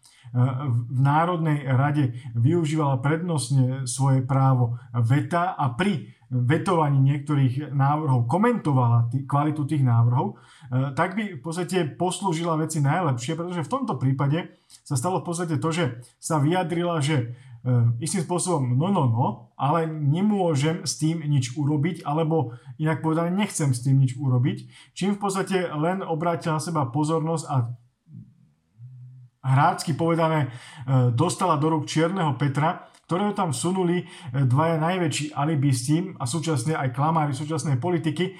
v 0.67 0.99
Národnej 0.99 1.63
rade 1.63 2.17
využívala 2.35 2.99
prednostne 2.99 3.87
svoje 3.87 4.27
právo 4.27 4.81
veta 4.91 5.55
a 5.55 5.71
pri 5.77 6.11
vetovaní 6.35 6.99
niektorých 6.99 7.71
návrhov 7.71 8.27
komentovala 8.27 9.07
tý, 9.07 9.23
kvalitu 9.23 9.63
tých 9.63 9.87
návrhov, 9.87 10.35
e, 10.35 10.91
tak 10.99 11.15
by 11.15 11.39
v 11.39 11.41
podstate 11.41 11.95
poslúžila 11.95 12.59
veci 12.59 12.83
najlepšie, 12.83 13.39
pretože 13.39 13.63
v 13.63 13.73
tomto 13.73 13.95
prípade 13.95 14.51
sa 14.83 14.99
stalo 14.99 15.23
v 15.23 15.27
podstate 15.31 15.63
to, 15.63 15.71
že 15.71 16.03
sa 16.19 16.43
vyjadrila, 16.43 16.99
že 16.99 17.39
e, 17.63 18.03
istým 18.03 18.27
spôsobom 18.27 18.75
no, 18.75 18.91
no, 18.91 19.07
no, 19.07 19.27
ale 19.55 19.87
nemôžem 19.87 20.83
s 20.83 20.99
tým 20.99 21.23
nič 21.23 21.55
urobiť, 21.55 22.03
alebo 22.03 22.59
inak 22.83 22.99
povedané, 22.99 23.31
nechcem 23.31 23.71
s 23.71 23.87
tým 23.87 24.03
nič 24.03 24.19
urobiť, 24.19 24.91
čím 24.99 25.15
v 25.15 25.23
podstate 25.23 25.71
len 25.71 26.03
obrátila 26.03 26.59
na 26.59 26.63
seba 26.63 26.83
pozornosť 26.91 27.45
a 27.47 27.57
hrácky 29.45 29.95
povedané 29.95 30.51
e, 30.51 31.15
dostala 31.15 31.55
do 31.63 31.71
rúk 31.71 31.87
Čierneho 31.87 32.35
Petra, 32.35 32.91
ktorého 33.05 33.37
tam 33.37 33.53
sunuli 33.53 34.03
e, 34.03 34.05
dvaja 34.45 34.81
najväčší 34.81 35.37
alibisti 35.37 36.17
a 36.17 36.25
súčasne 36.25 36.73
aj 36.77 36.97
klamári 36.97 37.37
súčasnej 37.37 37.77
politiky, 37.77 38.25
e, 38.25 38.33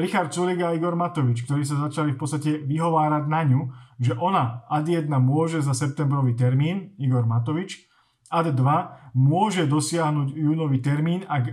Richard 0.00 0.32
Sulik 0.32 0.60
a 0.64 0.72
Igor 0.72 0.96
Matovič, 0.96 1.44
ktorí 1.44 1.62
sa 1.62 1.78
začali 1.88 2.16
v 2.16 2.20
podstate 2.20 2.50
vyhovárať 2.64 3.24
na 3.28 3.42
ňu, 3.44 3.60
že 4.00 4.16
ona 4.16 4.64
ad 4.66 4.88
1 4.88 5.08
môže 5.20 5.60
za 5.60 5.76
septembrový 5.76 6.32
termín, 6.34 6.96
Igor 6.96 7.28
Matovič, 7.28 7.84
ad 8.32 8.48
2 8.48 9.12
môže 9.12 9.68
dosiahnuť 9.68 10.32
júnový 10.32 10.80
termín, 10.80 11.28
ak 11.28 11.52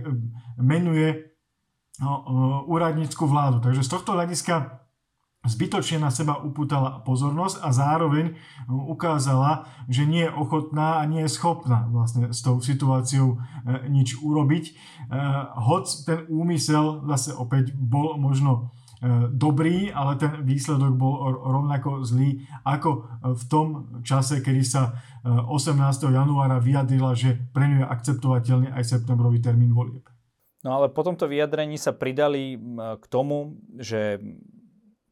menuje 0.60 1.30
úradnícku 2.64 3.28
vládu. 3.28 3.60
Takže 3.60 3.84
z 3.84 3.92
tohto 3.92 4.16
hľadiska 4.16 4.79
zbytočne 5.40 6.04
na 6.04 6.12
seba 6.12 6.36
upútala 6.36 7.00
pozornosť 7.00 7.64
a 7.64 7.72
zároveň 7.72 8.36
ukázala, 8.68 9.64
že 9.88 10.04
nie 10.04 10.28
je 10.28 10.36
ochotná 10.36 11.00
a 11.00 11.08
nie 11.08 11.24
je 11.24 11.32
schopná 11.32 11.88
vlastne 11.88 12.28
s 12.28 12.44
tou 12.44 12.60
situáciou 12.60 13.36
e, 13.40 13.88
nič 13.88 14.20
urobiť. 14.20 14.64
E, 14.68 14.72
hoc 15.64 15.88
ten 16.04 16.28
úmysel 16.28 17.08
zase 17.08 17.32
opäť 17.32 17.72
bol 17.72 18.20
možno 18.20 18.68
e, 19.00 19.32
dobrý, 19.32 19.88
ale 19.88 20.20
ten 20.20 20.44
výsledok 20.44 20.92
bol 20.92 21.32
rovnako 21.32 22.04
zlý 22.04 22.44
ako 22.60 23.08
v 23.32 23.42
tom 23.48 23.66
čase, 24.04 24.44
kedy 24.44 24.60
sa 24.60 25.00
18. 25.24 25.80
januára 26.04 26.60
vyjadrila, 26.60 27.16
že 27.16 27.36
pre 27.56 27.64
ňu 27.64 27.76
je 27.84 27.86
akceptovateľný 27.88 28.68
aj 28.76 28.84
septembrový 28.84 29.40
termín 29.40 29.72
volieb. 29.72 30.04
No 30.60 30.76
ale 30.76 30.92
po 30.92 31.00
tomto 31.00 31.24
vyjadrení 31.24 31.80
sa 31.80 31.96
pridali 31.96 32.60
k 32.76 33.04
tomu, 33.08 33.56
že 33.80 34.20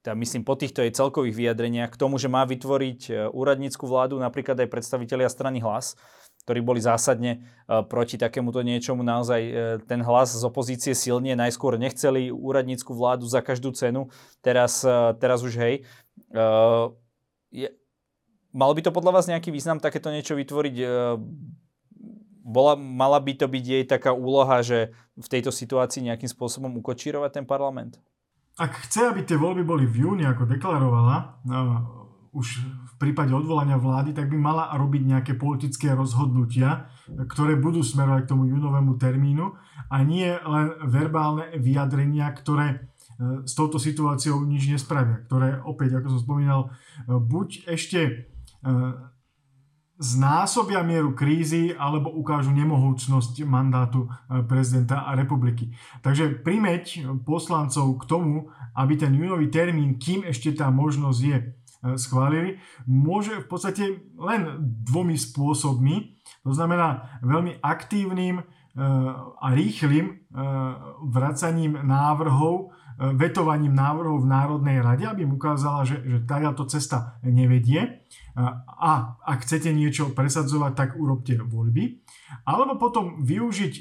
teda 0.09 0.17
myslím 0.25 0.41
po 0.41 0.57
týchto 0.57 0.81
jej 0.81 0.89
celkových 0.89 1.37
vyjadreniach, 1.37 1.93
k 1.93 2.01
tomu, 2.01 2.17
že 2.17 2.33
má 2.33 2.49
vytvoriť 2.49 3.01
e, 3.13 3.29
úradnícku 3.29 3.85
vládu, 3.85 4.17
napríklad 4.17 4.57
aj 4.57 4.73
predstavitelia 4.73 5.29
strany 5.29 5.61
hlas, 5.61 6.01
ktorí 6.49 6.65
boli 6.65 6.81
zásadne 6.81 7.45
e, 7.69 7.85
proti 7.85 8.17
takémuto 8.17 8.65
niečomu. 8.65 9.05
Naozaj 9.05 9.41
e, 9.45 9.53
ten 9.85 10.01
hlas 10.01 10.33
z 10.33 10.41
opozície 10.49 10.97
silne 10.97 11.37
najskôr 11.37 11.77
nechceli 11.77 12.33
úradnícku 12.33 12.97
vládu 12.97 13.29
za 13.29 13.45
každú 13.45 13.77
cenu, 13.77 14.09
teraz, 14.41 14.81
teraz 15.21 15.45
už 15.45 15.61
hej. 15.61 15.75
Je, 17.53 17.69
mal 18.49 18.73
by 18.73 18.81
to 18.81 18.97
podľa 18.97 19.13
vás 19.21 19.29
nejaký 19.29 19.53
význam 19.53 19.77
takéto 19.77 20.09
niečo 20.09 20.41
vytvoriť? 20.41 20.77
Bola, 22.49 22.81
mala 22.81 23.21
by 23.21 23.45
to 23.45 23.45
byť 23.45 23.65
jej 23.69 23.85
taká 23.85 24.17
úloha, 24.17 24.65
že 24.65 24.97
v 25.21 25.29
tejto 25.29 25.53
situácii 25.53 26.09
nejakým 26.09 26.33
spôsobom 26.33 26.73
ukočírovať 26.81 27.45
ten 27.45 27.45
parlament? 27.45 28.01
Ak 28.59 28.91
chce, 28.91 29.15
aby 29.15 29.23
tie 29.23 29.39
voľby 29.39 29.63
boli 29.63 29.87
v 29.87 30.03
júni, 30.03 30.27
ako 30.27 30.51
deklarovala, 30.51 31.47
no, 31.47 31.59
už 32.35 32.61
v 32.67 32.95
prípade 32.99 33.31
odvolania 33.31 33.79
vlády, 33.79 34.11
tak 34.13 34.27
by 34.29 34.37
mala 34.37 34.75
robiť 34.75 35.03
nejaké 35.07 35.33
politické 35.39 35.95
rozhodnutia, 35.95 36.91
ktoré 37.07 37.55
budú 37.55 37.81
smerovať 37.87 38.27
k 38.27 38.31
tomu 38.35 38.51
júnovému 38.51 38.99
termínu 38.99 39.55
a 39.89 39.97
nie 40.03 40.29
len 40.29 40.67
verbálne 40.85 41.55
vyjadrenia, 41.57 42.29
ktoré 42.35 42.67
e, 42.69 42.79
s 43.47 43.55
touto 43.55 43.79
situáciou 43.79 44.45
nič 44.45 44.69
nespravia, 44.69 45.23
ktoré 45.25 45.63
opäť, 45.63 46.03
ako 46.03 46.19
som 46.19 46.21
spomínal, 46.21 46.61
e, 46.67 46.69
buď 47.17 47.71
ešte 47.71 48.01
e, 48.03 48.15
znásobia 49.99 50.87
mieru 50.87 51.13
krízy 51.13 51.75
alebo 51.75 52.15
ukážu 52.15 52.55
nemohúcnosť 52.55 53.43
mandátu 53.43 54.07
e, 54.07 54.43
prezidenta 54.47 55.03
a 55.03 55.19
republiky. 55.19 55.75
Takže 56.07 56.39
primeť 56.47 57.11
poslancov 57.27 57.99
k 57.99 58.05
tomu, 58.07 58.35
aby 58.79 58.95
ten 58.95 59.11
júnový 59.11 59.51
termín, 59.51 59.99
kým 59.99 60.23
ešte 60.23 60.55
tá 60.55 60.71
možnosť 60.71 61.21
je, 61.21 61.39
e, 61.43 61.47
schválili, 61.99 62.63
môže 62.87 63.43
v 63.43 63.47
podstate 63.51 63.85
len 64.15 64.63
dvomi 64.87 65.19
spôsobmi. 65.19 66.15
To 66.47 66.55
znamená 66.55 67.19
veľmi 67.27 67.59
aktívnym 67.61 68.47
a 69.43 69.59
rýchlým 69.59 70.23
vracaním 71.03 71.83
návrhov, 71.83 72.71
vetovaním 72.99 73.79
návrhov 73.79 74.27
v 74.27 74.31
Národnej 74.31 74.79
rade, 74.83 75.07
aby 75.07 75.23
im 75.23 75.39
ukázala, 75.39 75.87
že, 75.87 76.03
že 76.03 76.19
táto 76.27 76.67
cesta 76.67 77.23
nevedie 77.23 78.03
a 78.67 79.19
ak 79.23 79.47
chcete 79.47 79.71
niečo 79.71 80.11
presadzovať, 80.15 80.73
tak 80.75 80.91
urobte 80.99 81.39
voľby. 81.39 82.03
Alebo 82.43 82.75
potom 82.79 83.23
využiť 83.23 83.75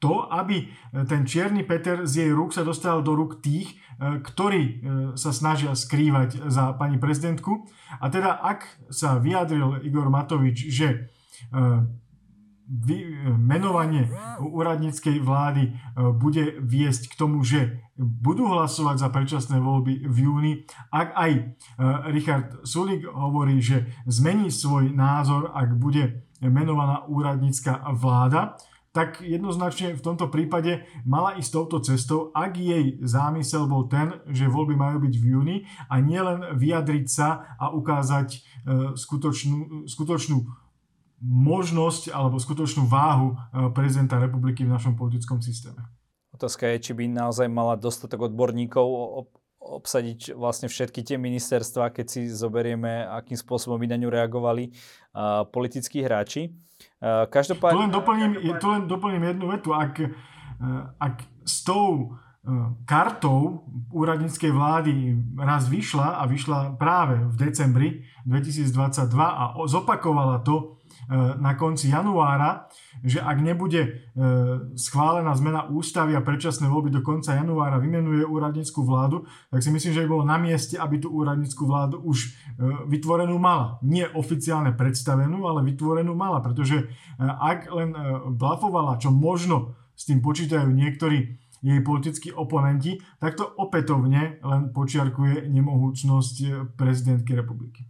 to, 0.00 0.32
aby 0.32 0.64
ten 1.06 1.28
čierny 1.28 1.62
Peter 1.62 2.08
z 2.08 2.24
jej 2.24 2.30
rúk 2.32 2.56
sa 2.56 2.64
dostal 2.64 3.04
do 3.04 3.12
rúk 3.12 3.44
tých, 3.44 3.76
e, 4.00 4.24
ktorí 4.24 4.62
e, 4.64 4.72
sa 5.12 5.28
snažia 5.28 5.76
skrývať 5.76 6.48
za 6.48 6.72
pani 6.72 6.96
prezidentku. 6.96 7.68
A 8.00 8.08
teda 8.08 8.40
ak 8.40 8.64
sa 8.88 9.20
vyjadril 9.20 9.84
Igor 9.84 10.08
Matovič, 10.08 10.72
že 10.72 10.88
e, 10.88 10.98
menovanie 13.34 14.06
úradníckej 14.38 15.18
vlády 15.18 15.62
e, 15.66 15.70
bude 16.14 16.62
viesť 16.62 17.10
k 17.10 17.18
tomu, 17.18 17.42
že 17.42 17.82
budú 17.98 18.46
hlasovať 18.46 18.96
za 19.02 19.08
predčasné 19.10 19.56
voľby 19.58 20.06
v 20.06 20.16
júni. 20.16 20.52
Ak 20.94 21.10
aj 21.18 21.30
e, 21.34 21.42
Richard 22.14 22.62
Sulik 22.62 23.02
hovorí, 23.10 23.58
že 23.58 23.90
zmení 24.06 24.54
svoj 24.54 24.94
názor, 24.94 25.50
ak 25.50 25.74
bude 25.74 26.22
menovaná 26.38 27.04
úradnícka 27.10 27.82
vláda, 27.90 28.54
tak 28.90 29.22
jednoznačne 29.22 29.94
v 29.94 30.02
tomto 30.02 30.26
prípade 30.30 30.82
mala 31.06 31.38
ísť 31.38 31.50
touto 31.54 31.78
cestou, 31.78 32.34
ak 32.34 32.58
jej 32.58 32.98
zámysel 33.02 33.70
bol 33.70 33.86
ten, 33.86 34.18
že 34.26 34.50
voľby 34.50 34.74
majú 34.74 35.06
byť 35.06 35.14
v 35.14 35.24
júni 35.30 35.56
a 35.86 36.02
nielen 36.02 36.58
vyjadriť 36.58 37.06
sa 37.06 37.54
a 37.58 37.70
ukázať 37.70 38.28
e, 38.34 38.38
skutočnú, 38.98 39.86
skutočnú 39.86 40.69
možnosť 41.20 42.10
alebo 42.10 42.40
skutočnú 42.40 42.88
váhu 42.88 43.36
eh, 43.36 43.68
prezidenta 43.72 44.16
republiky 44.16 44.64
v 44.64 44.72
našom 44.72 44.96
politickom 44.96 45.44
systéme. 45.44 45.84
Otázka 46.34 46.66
je, 46.72 46.90
či 46.90 46.92
by 46.96 47.04
naozaj 47.12 47.46
mala 47.52 47.76
dostatok 47.76 48.32
odborníkov 48.32 48.86
obsadiť 49.60 50.32
vlastne 50.32 50.72
všetky 50.72 51.04
tie 51.04 51.20
ministerstva, 51.20 51.92
keď 51.92 52.06
si 52.08 52.20
zoberieme, 52.32 53.04
akým 53.04 53.36
spôsobom 53.36 53.76
by 53.76 53.92
na 53.92 54.00
ňu 54.00 54.08
reagovali 54.08 54.72
uh, 54.72 55.44
politickí 55.52 56.00
hráči. 56.00 56.56
Uh, 56.96 57.28
každopádne... 57.28 57.76
Tu 57.76 57.84
len 57.84 57.92
doplním, 57.92 58.32
tu 58.56 58.66
len 58.72 58.82
doplním 58.88 59.36
jednu 59.36 59.52
vetu. 59.52 59.76
Ak, 59.76 60.00
uh, 60.00 60.96
ak 60.96 61.28
s 61.44 61.60
tou 61.60 62.16
kartou 62.88 63.68
úradníckej 63.92 64.48
vlády 64.48 64.92
raz 65.36 65.68
vyšla 65.68 66.24
a 66.24 66.24
vyšla 66.24 66.80
práve 66.80 67.20
v 67.20 67.34
decembri 67.36 67.88
2022 68.24 69.12
a 69.20 69.52
zopakovala 69.68 70.40
to 70.40 70.56
e, 70.56 70.79
na 71.40 71.58
konci 71.58 71.90
januára, 71.90 72.70
že 73.02 73.18
ak 73.18 73.38
nebude 73.42 73.80
e, 73.82 73.90
schválená 74.78 75.34
zmena 75.34 75.66
ústavy 75.66 76.14
a 76.14 76.22
predčasné 76.22 76.70
voľby 76.70 76.94
do 76.94 77.02
konca 77.02 77.34
januára 77.34 77.82
vymenuje 77.82 78.22
úradnícku 78.22 78.86
vládu, 78.86 79.26
tak 79.50 79.58
si 79.58 79.74
myslím, 79.74 79.92
že 79.96 80.02
by 80.06 80.08
bolo 80.08 80.24
na 80.28 80.38
mieste, 80.38 80.78
aby 80.78 81.02
tú 81.02 81.10
úradnícku 81.10 81.66
vládu 81.66 81.98
už 82.04 82.30
vytvorenú 82.86 83.42
mala. 83.42 83.82
Nie 83.82 84.06
oficiálne 84.06 84.70
predstavenú, 84.76 85.50
ale 85.50 85.66
vytvorenú 85.66 86.14
mala, 86.14 86.38
pretože 86.38 86.86
ak 87.18 87.66
len 87.74 87.90
blafovala, 88.38 89.02
čo 89.02 89.10
možno 89.10 89.74
s 89.98 90.06
tým 90.06 90.22
počítajú 90.22 90.70
niektorí 90.70 91.40
jej 91.60 91.80
politickí 91.84 92.32
oponenti, 92.32 93.02
tak 93.20 93.36
to 93.36 93.44
opätovne 93.44 94.40
len 94.40 94.62
počiarkuje 94.72 95.48
nemohúcnosť 95.50 96.36
prezidentky 96.78 97.36
republiky. 97.36 97.89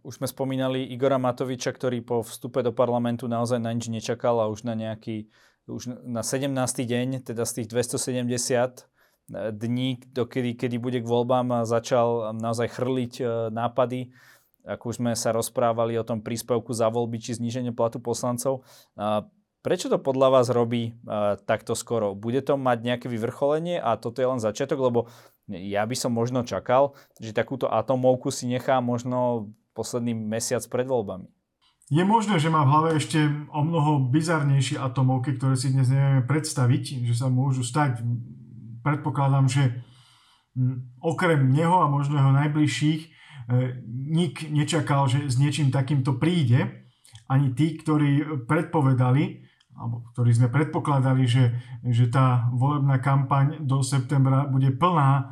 Už 0.00 0.16
sme 0.16 0.24
spomínali 0.24 0.88
Igora 0.88 1.20
Matoviča, 1.20 1.76
ktorý 1.76 2.00
po 2.00 2.24
vstupe 2.24 2.64
do 2.64 2.72
parlamentu 2.72 3.28
naozaj 3.28 3.60
na 3.60 3.68
nič 3.68 3.92
nečakal 3.92 4.40
a 4.40 4.48
už 4.48 4.64
na 4.64 4.72
nejaký, 4.72 5.28
už 5.68 5.92
na 6.08 6.24
17. 6.24 6.48
deň, 6.88 7.28
teda 7.28 7.44
z 7.44 7.52
tých 7.60 7.68
270 7.68 8.24
e, 8.24 9.52
dní, 9.52 10.00
dokedy, 10.08 10.56
kedy 10.56 10.76
bude 10.80 11.04
k 11.04 11.06
voľbám, 11.06 11.68
začal 11.68 12.32
naozaj 12.32 12.80
chrliť 12.80 13.14
e, 13.20 13.24
nápady 13.52 14.08
ako 14.68 14.92
už 14.92 14.96
sme 15.00 15.16
sa 15.16 15.32
rozprávali 15.32 15.96
o 15.96 16.04
tom 16.04 16.20
príspevku 16.20 16.76
za 16.76 16.92
voľby 16.92 17.16
či 17.16 17.40
zníženie 17.40 17.72
platu 17.72 18.04
poslancov. 18.04 18.68
Prečo 19.64 19.88
to 19.88 19.98
podľa 19.98 20.28
vás 20.38 20.46
robí 20.52 21.00
takto 21.48 21.72
skoro? 21.72 22.12
Bude 22.12 22.44
to 22.44 22.60
mať 22.60 22.78
nejaké 22.84 23.06
vyvrcholenie 23.08 23.80
a 23.80 23.96
toto 23.96 24.20
je 24.20 24.28
len 24.28 24.38
začiatok, 24.38 24.78
lebo 24.78 25.00
ja 25.48 25.82
by 25.88 25.96
som 25.96 26.12
možno 26.12 26.44
čakal, 26.44 26.92
že 27.16 27.32
takúto 27.32 27.66
atomovku 27.72 28.28
si 28.28 28.44
nechá 28.44 28.78
možno 28.84 29.50
posledný 29.72 30.12
mesiac 30.12 30.60
pred 30.68 30.84
voľbami. 30.84 31.28
Je 31.88 32.04
možné, 32.04 32.36
že 32.36 32.52
má 32.52 32.68
v 32.68 32.72
hlave 32.76 32.90
ešte 33.00 33.16
o 33.48 33.64
mnoho 33.64 34.12
bizarnejšie 34.12 34.76
atomovky, 34.76 35.40
ktoré 35.40 35.56
si 35.56 35.72
dnes 35.72 35.88
nevieme 35.88 36.20
predstaviť, 36.20 37.08
že 37.08 37.14
sa 37.16 37.32
môžu 37.32 37.64
stať. 37.64 38.04
Predpokladám, 38.84 39.48
že 39.48 39.80
hm, 40.52 41.00
okrem 41.00 41.48
neho 41.48 41.80
a 41.80 41.88
možno 41.88 42.20
jeho 42.20 42.32
najbližších 42.36 43.00
e, 43.00 43.08
nik 43.88 44.52
nečakal, 44.52 45.08
že 45.08 45.32
s 45.32 45.40
niečím 45.40 45.72
takýmto 45.72 46.20
príde. 46.20 46.84
Ani 47.24 47.56
tí, 47.56 47.80
ktorí 47.80 48.44
predpovedali, 48.44 49.47
alebo 49.78 50.02
ktorí 50.12 50.34
sme 50.34 50.50
predpokladali, 50.50 51.22
že, 51.24 51.54
že 51.86 52.10
tá 52.10 52.50
volebná 52.50 52.98
kampaň 52.98 53.62
do 53.62 53.80
septembra 53.86 54.50
bude 54.50 54.74
plná 54.74 55.10
e, 55.14 55.24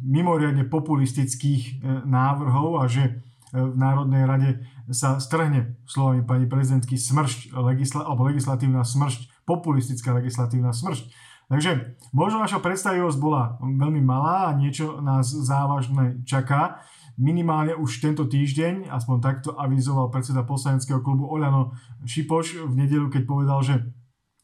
mimoriadne 0.00 0.64
populistických 0.64 1.62
e, 1.62 1.72
návrhov 2.08 2.80
a 2.80 2.88
že 2.88 3.04
e, 3.04 3.12
v 3.52 3.76
Národnej 3.76 4.24
rade 4.24 4.50
sa 4.88 5.20
strhne 5.20 5.76
slovami 5.84 6.24
pani 6.24 6.48
prezidentky 6.48 6.96
smršť, 6.96 7.52
legisla, 7.52 8.08
alebo 8.08 8.24
legislatívna 8.24 8.80
smršť, 8.80 9.44
populistická 9.44 10.16
legislatívna 10.16 10.72
smršť. 10.72 11.25
Takže 11.46 11.94
možno 12.10 12.42
naša 12.42 12.58
predstavivosť 12.58 13.18
bola 13.22 13.54
veľmi 13.62 14.02
malá 14.02 14.50
a 14.50 14.56
niečo 14.58 14.98
nás 14.98 15.30
závažné 15.30 16.26
čaká. 16.26 16.82
Minimálne 17.16 17.78
už 17.78 18.02
tento 18.02 18.26
týždeň, 18.26 18.90
aspoň 18.90 19.16
takto 19.22 19.54
avizoval 19.54 20.10
predseda 20.10 20.42
poslaneckého 20.42 21.00
klubu 21.00 21.30
Oľano 21.30 21.72
Šipoš 22.02 22.66
v 22.66 22.74
nedelu, 22.76 23.06
keď 23.08 23.22
povedal, 23.24 23.62
že 23.62 23.74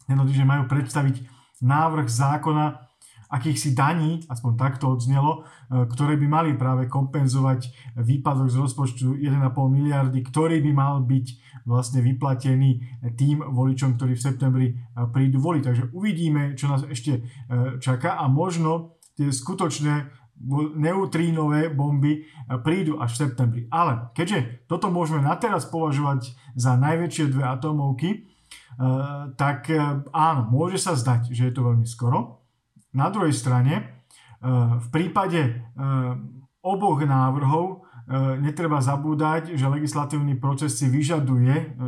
tento 0.06 0.24
týždeň 0.24 0.46
majú 0.46 0.64
predstaviť 0.70 1.26
návrh 1.60 2.06
zákona 2.06 2.92
akýchsi 3.32 3.72
daní, 3.72 4.20
aspoň 4.28 4.60
takto 4.60 4.92
odznelo, 4.92 5.40
e, 5.40 5.88
ktoré 5.88 6.20
by 6.20 6.26
mali 6.28 6.50
práve 6.52 6.84
kompenzovať 6.84 7.72
výpadok 7.96 8.52
z 8.52 8.60
rozpočtu 8.60 9.16
1,5 9.16 9.72
miliardy, 9.72 10.20
ktorý 10.20 10.60
by 10.60 10.72
mal 10.76 11.00
byť 11.00 11.26
vlastne 11.66 12.02
vyplatený 12.02 13.00
tým 13.14 13.42
voličom, 13.42 13.94
ktorí 13.96 14.18
v 14.18 14.24
septembri 14.24 14.66
e, 14.70 14.74
prídu 15.10 15.38
voliť. 15.38 15.62
Takže 15.62 15.84
uvidíme, 15.94 16.54
čo 16.58 16.70
nás 16.70 16.82
ešte 16.86 17.12
e, 17.18 17.20
čaká 17.78 18.18
a 18.18 18.26
možno 18.26 18.98
tie 19.14 19.30
skutočné 19.30 20.10
neutrínové 20.76 21.70
bomby 21.70 22.12
e, 22.18 22.20
prídu 22.60 22.98
až 22.98 23.14
v 23.14 23.20
septembri. 23.28 23.60
Ale 23.70 24.10
keďže 24.14 24.66
toto 24.66 24.90
môžeme 24.90 25.22
na 25.22 25.38
teraz 25.38 25.66
považovať 25.70 26.34
za 26.58 26.74
najväčšie 26.74 27.30
dve 27.30 27.44
atomovky, 27.46 28.10
e, 28.10 28.18
tak 29.38 29.70
áno, 30.10 30.42
môže 30.50 30.82
sa 30.82 30.98
zdať, 30.98 31.30
že 31.30 31.50
je 31.50 31.54
to 31.54 31.62
veľmi 31.62 31.86
skoro. 31.86 32.42
Na 32.92 33.08
druhej 33.08 33.32
strane, 33.32 34.04
v 34.42 34.88
prípade 34.90 35.64
oboch 36.60 37.00
návrhov 37.00 37.81
netreba 38.42 38.82
zabúdať, 38.82 39.54
že 39.54 39.70
legislatívny 39.70 40.34
proces 40.36 40.74
si 40.74 40.90
vyžaduje 40.90 41.78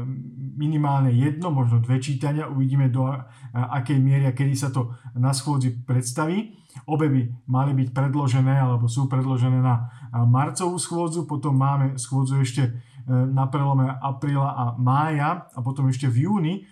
minimálne 0.54 1.10
jedno, 1.10 1.50
možno 1.50 1.82
dve 1.82 1.98
čítania. 1.98 2.46
Uvidíme 2.46 2.86
do 2.86 3.10
akej 3.52 3.98
miery 3.98 4.30
a 4.30 4.36
kedy 4.36 4.54
sa 4.54 4.70
to 4.70 4.94
na 5.18 5.34
schôdzi 5.34 5.82
predstaví. 5.82 6.54
Obe 6.86 7.06
by 7.10 7.20
mali 7.46 7.72
byť 7.74 7.88
predložené 7.94 8.54
alebo 8.58 8.90
sú 8.90 9.06
predložené 9.06 9.62
na 9.62 9.90
marcovú 10.26 10.78
schôdzu, 10.78 11.26
potom 11.26 11.54
máme 11.58 11.98
schôdzu 11.98 12.42
ešte 12.42 12.62
e, 12.66 12.72
na 13.10 13.50
prelome 13.50 13.90
apríla 13.90 14.54
a 14.54 14.64
mája 14.78 15.50
a 15.50 15.58
potom 15.62 15.90
ešte 15.90 16.06
v 16.06 16.30
júni, 16.30 16.54
e, 16.54 16.62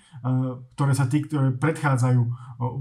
ktoré 0.75 0.95
sa 0.95 1.11
tí, 1.11 1.23
ktoré 1.27 1.55
predchádzajú 1.55 2.23
e, 2.23 2.31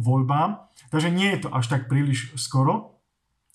voľbám. 0.01 0.69
Takže 0.93 1.09
nie 1.09 1.33
je 1.33 1.45
to 1.45 1.49
až 1.53 1.65
tak 1.69 1.89
príliš 1.89 2.33
skoro. 2.37 3.00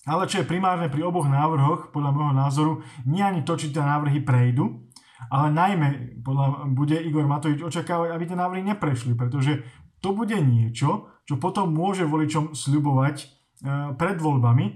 Ale 0.07 0.23
čo 0.25 0.41
je 0.41 0.49
primárne 0.49 0.87
pri 0.87 1.03
oboch 1.03 1.27
návrhoch, 1.27 1.91
podľa 1.91 2.11
môjho 2.15 2.33
názoru, 2.33 2.73
nie 3.03 3.19
ani 3.19 3.43
to, 3.43 3.59
či 3.59 3.75
tie 3.75 3.83
návrhy 3.83 4.23
prejdú, 4.23 4.87
ale 5.27 5.51
najmä 5.51 5.87
podľa, 6.23 6.71
bude 6.71 6.95
Igor 6.95 7.27
Matovič 7.27 7.59
očakávať, 7.59 8.15
aby 8.15 8.23
tie 8.23 8.37
návrhy 8.39 8.63
neprešli, 8.63 9.13
pretože 9.19 9.67
to 9.99 10.15
bude 10.15 10.37
niečo, 10.39 11.11
čo 11.27 11.35
potom 11.35 11.75
môže 11.75 12.07
voličom 12.07 12.55
sľubovať 12.55 13.37
E, 13.57 13.97
pred 13.97 14.21
voľbami. 14.21 14.65
E, 14.69 14.73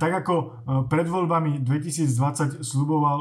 tak 0.00 0.24
ako 0.24 0.34
e, 0.34 0.44
pred 0.88 1.04
voľbami 1.04 1.60
2020 1.60 2.64
sluboval 2.64 3.20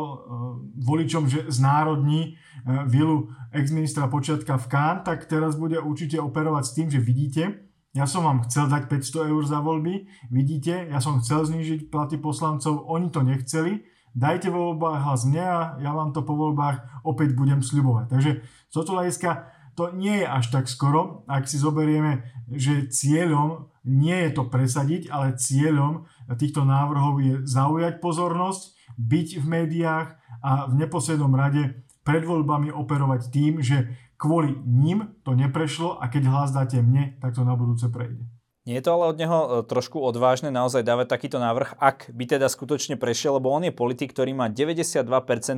voličom, 0.80 1.28
že 1.28 1.52
znárodní 1.52 2.40
vilu 2.88 3.34
ex-ministra 3.52 4.08
Počiatka 4.08 4.56
v 4.56 4.70
Kán, 4.70 4.96
tak 5.04 5.26
teraz 5.26 5.58
bude 5.58 5.82
určite 5.82 6.22
operovať 6.22 6.64
s 6.64 6.76
tým, 6.78 6.88
že 6.94 7.02
vidíte, 7.02 7.71
ja 7.92 8.08
som 8.08 8.24
vám 8.24 8.48
chcel 8.48 8.72
dať 8.72 8.88
500 8.88 9.32
eur 9.32 9.44
za 9.44 9.60
voľby, 9.60 10.08
vidíte, 10.32 10.88
ja 10.88 11.04
som 11.04 11.20
chcel 11.20 11.44
znížiť 11.44 11.92
platy 11.92 12.16
poslancov, 12.16 12.88
oni 12.88 13.12
to 13.12 13.20
nechceli, 13.24 13.84
dajte 14.16 14.48
vo 14.48 14.72
voľbách 14.72 15.04
hlas 15.04 15.22
mne 15.28 15.44
a 15.44 15.60
ja 15.80 15.92
vám 15.92 16.16
to 16.16 16.24
po 16.24 16.36
voľbách 16.36 17.04
opäť 17.04 17.36
budem 17.36 17.60
sľubovať. 17.60 18.06
Takže 18.12 18.32
z 18.44 18.74
tohto 18.74 18.96
hľadiska 18.96 19.52
to 19.76 19.96
nie 19.96 20.24
je 20.24 20.28
až 20.28 20.52
tak 20.52 20.68
skoro, 20.68 21.24
ak 21.32 21.48
si 21.48 21.56
zoberieme, 21.56 22.28
že 22.52 22.92
cieľom 22.92 23.72
nie 23.88 24.28
je 24.28 24.32
to 24.36 24.44
presadiť, 24.52 25.08
ale 25.08 25.40
cieľom 25.40 26.06
týchto 26.36 26.68
návrhov 26.68 27.24
je 27.24 27.36
zaujať 27.48 28.04
pozornosť, 28.04 28.76
byť 29.00 29.28
v 29.40 29.46
médiách 29.48 30.08
a 30.44 30.68
v 30.68 30.74
neposlednom 30.76 31.32
rade 31.32 31.82
pred 32.04 32.26
voľbami 32.26 32.74
operovať 32.74 33.32
tým, 33.32 33.64
že 33.64 33.96
kvôli 34.22 34.54
ním 34.62 35.18
to 35.26 35.34
neprešlo 35.34 35.98
a 35.98 36.06
keď 36.06 36.30
hlas 36.30 36.54
dáte 36.54 36.78
mne, 36.78 37.18
tak 37.18 37.34
to 37.34 37.42
na 37.42 37.58
budúce 37.58 37.90
prejde. 37.90 38.22
Nie 38.62 38.78
je 38.78 38.86
to 38.86 38.94
ale 38.94 39.10
od 39.10 39.18
neho 39.18 39.40
e, 39.42 39.48
trošku 39.66 39.98
odvážne 39.98 40.54
naozaj 40.54 40.86
dávať 40.86 41.10
takýto 41.10 41.42
návrh, 41.42 41.82
ak 41.82 42.14
by 42.14 42.38
teda 42.38 42.46
skutočne 42.46 42.94
prešiel, 42.94 43.42
lebo 43.42 43.50
on 43.50 43.66
je 43.66 43.74
politik, 43.74 44.14
ktorý 44.14 44.38
má 44.38 44.54
92% 44.54 45.02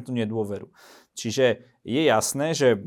nedôveru. 0.08 0.72
Čiže 1.12 1.68
je 1.84 2.02
jasné, 2.08 2.56
že 2.56 2.80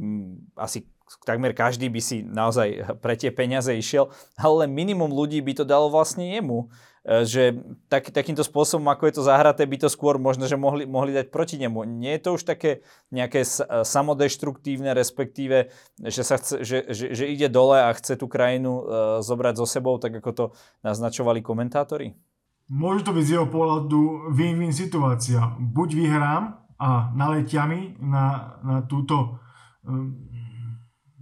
asi 0.56 0.88
takmer 1.22 1.54
každý 1.54 1.86
by 1.86 2.00
si 2.02 2.26
naozaj 2.26 2.98
pre 2.98 3.14
tie 3.14 3.30
peniaze 3.30 3.70
išiel, 3.70 4.10
ale 4.34 4.66
minimum 4.66 5.10
ľudí 5.10 5.38
by 5.42 5.62
to 5.62 5.64
dalo 5.64 5.90
vlastne 5.90 6.34
jemu. 6.34 6.66
E, 7.06 7.22
že 7.22 7.54
tak, 7.86 8.10
takýmto 8.10 8.42
spôsobom, 8.42 8.90
ako 8.90 9.06
je 9.06 9.14
to 9.14 9.22
zahraté, 9.22 9.62
by 9.62 9.78
to 9.78 9.86
skôr 9.86 10.18
možno, 10.18 10.50
že 10.50 10.58
mohli, 10.58 10.90
mohli 10.90 11.14
dať 11.14 11.30
proti 11.30 11.54
nemu. 11.54 11.86
Nie 11.86 12.18
je 12.18 12.22
to 12.26 12.30
už 12.34 12.42
také 12.42 12.82
nejaké 13.14 13.46
e, 13.46 13.48
samodeštruktívne, 13.86 14.90
respektíve, 14.90 15.70
že, 16.02 16.22
sa 16.26 16.42
chce, 16.42 16.66
že, 16.66 16.90
že, 16.90 17.14
že 17.14 17.24
ide 17.30 17.46
dole 17.46 17.78
a 17.78 17.94
chce 17.94 18.18
tú 18.18 18.26
krajinu 18.26 18.82
uh, 18.82 18.84
zobrať 19.22 19.54
so 19.62 19.66
sebou, 19.70 20.02
tak 20.02 20.18
ako 20.18 20.30
to 20.34 20.44
naznačovali 20.82 21.46
komentátori? 21.46 22.18
Môže 22.66 23.06
to 23.06 23.14
byť 23.14 23.24
z 23.24 23.32
jeho 23.38 23.46
pohľadu 23.46 24.34
win-win 24.34 24.74
situácia. 24.74 25.54
Buď 25.62 25.88
vyhrám 25.94 26.58
a 26.82 27.14
naletia 27.14 27.70
mi 27.70 27.94
na, 28.02 28.58
na 28.66 28.76
túto 28.82 29.38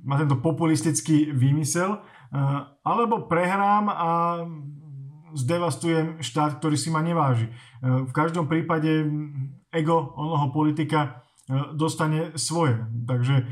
má 0.05 0.21
tento 0.21 0.37
populistický 0.39 1.33
výmysel, 1.33 1.97
eh, 1.97 2.01
alebo 2.85 3.27
prehrám 3.27 3.89
a 3.89 4.11
zdevastujem 5.35 6.23
štát, 6.23 6.63
ktorý 6.63 6.77
si 6.79 6.95
ma 6.95 7.03
neváži. 7.03 7.51
Eh, 7.51 8.07
v 8.07 8.13
každom 8.13 8.47
prípade 8.47 9.09
ego 9.75 10.15
onoho 10.15 10.53
politika 10.53 11.25
dostane 11.77 12.33
svoje. 12.41 12.81
Takže 13.05 13.45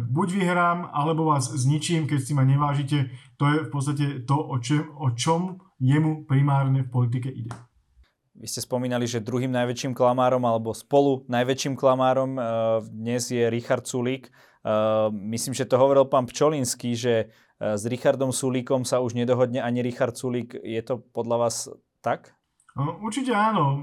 buď 0.00 0.28
vyhrám, 0.32 0.88
alebo 0.88 1.28
vás 1.28 1.52
zničím, 1.52 2.08
keď 2.08 2.20
si 2.24 2.32
ma 2.32 2.40
nevážite. 2.40 3.12
To 3.36 3.44
je 3.52 3.68
v 3.68 3.68
podstate 3.68 4.06
to, 4.24 4.32
o, 4.32 4.56
čem, 4.64 4.88
o 4.96 5.12
čom 5.12 5.60
jemu 5.76 6.24
primárne 6.24 6.88
v 6.88 6.88
politike 6.88 7.28
ide. 7.28 7.52
Vy 8.34 8.48
ste 8.48 8.64
spomínali, 8.64 9.04
že 9.04 9.20
druhým 9.20 9.52
najväčším 9.52 9.92
klamárom 9.92 10.40
alebo 10.48 10.72
spolu 10.72 11.28
najväčším 11.28 11.76
klamárom 11.76 12.40
dnes 12.88 13.28
je 13.28 13.44
Richard 13.52 13.84
Sulík. 13.84 14.32
Myslím, 15.12 15.52
že 15.52 15.68
to 15.68 15.76
hovoril 15.76 16.08
pán 16.08 16.24
Pčolinský, 16.24 16.96
že 16.96 17.28
s 17.60 17.84
Richardom 17.86 18.32
Sulíkom 18.32 18.82
sa 18.88 19.04
už 19.04 19.12
nedohodne 19.12 19.60
ani 19.60 19.84
Richard 19.84 20.16
Sulík. 20.16 20.56
Je 20.58 20.80
to 20.80 21.04
podľa 21.12 21.36
vás 21.48 21.56
tak? 22.00 22.32
No, 22.74 22.98
určite 22.98 23.30
áno. 23.30 23.78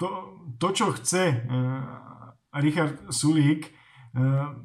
To, 0.00 0.06
to 0.56 0.72
čo 0.72 0.96
chce 0.96 1.28
uh, 1.28 1.84
Richard 2.56 3.12
Sulík, 3.12 3.68
uh, 3.68 4.56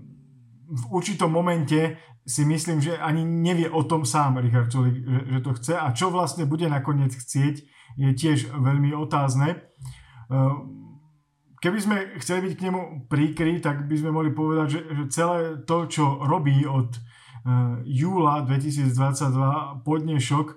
v 0.66 0.84
určitom 0.90 1.28
momente 1.28 2.00
si 2.26 2.42
myslím, 2.48 2.82
že 2.82 2.98
ani 2.98 3.22
nevie 3.22 3.70
o 3.70 3.86
tom 3.86 4.02
sám 4.08 4.42
Richard 4.42 4.72
Sulík, 4.72 5.04
že, 5.06 5.40
to 5.46 5.52
chce 5.60 5.74
a 5.78 5.94
čo 5.94 6.10
vlastne 6.10 6.50
bude 6.50 6.66
nakoniec 6.66 7.14
chcieť, 7.14 7.56
je 8.02 8.10
tiež 8.18 8.50
veľmi 8.50 8.98
otázne. 8.98 9.62
Uh, 11.56 11.62
keby 11.62 11.78
sme 11.82 11.96
chceli 12.20 12.50
byť 12.50 12.54
k 12.56 12.66
nemu 12.70 12.82
príkry, 13.08 13.58
tak 13.64 13.88
by 13.88 13.96
sme 13.96 14.12
mohli 14.12 14.32
povedať, 14.32 14.68
že, 14.70 14.82
že 14.92 15.04
celé 15.12 15.40
to, 15.64 15.88
čo 15.88 16.22
robí 16.22 16.68
od 16.68 16.94
uh, 16.94 17.80
júla 17.88 18.44
2022 18.44 19.82
podnešok, 19.88 20.48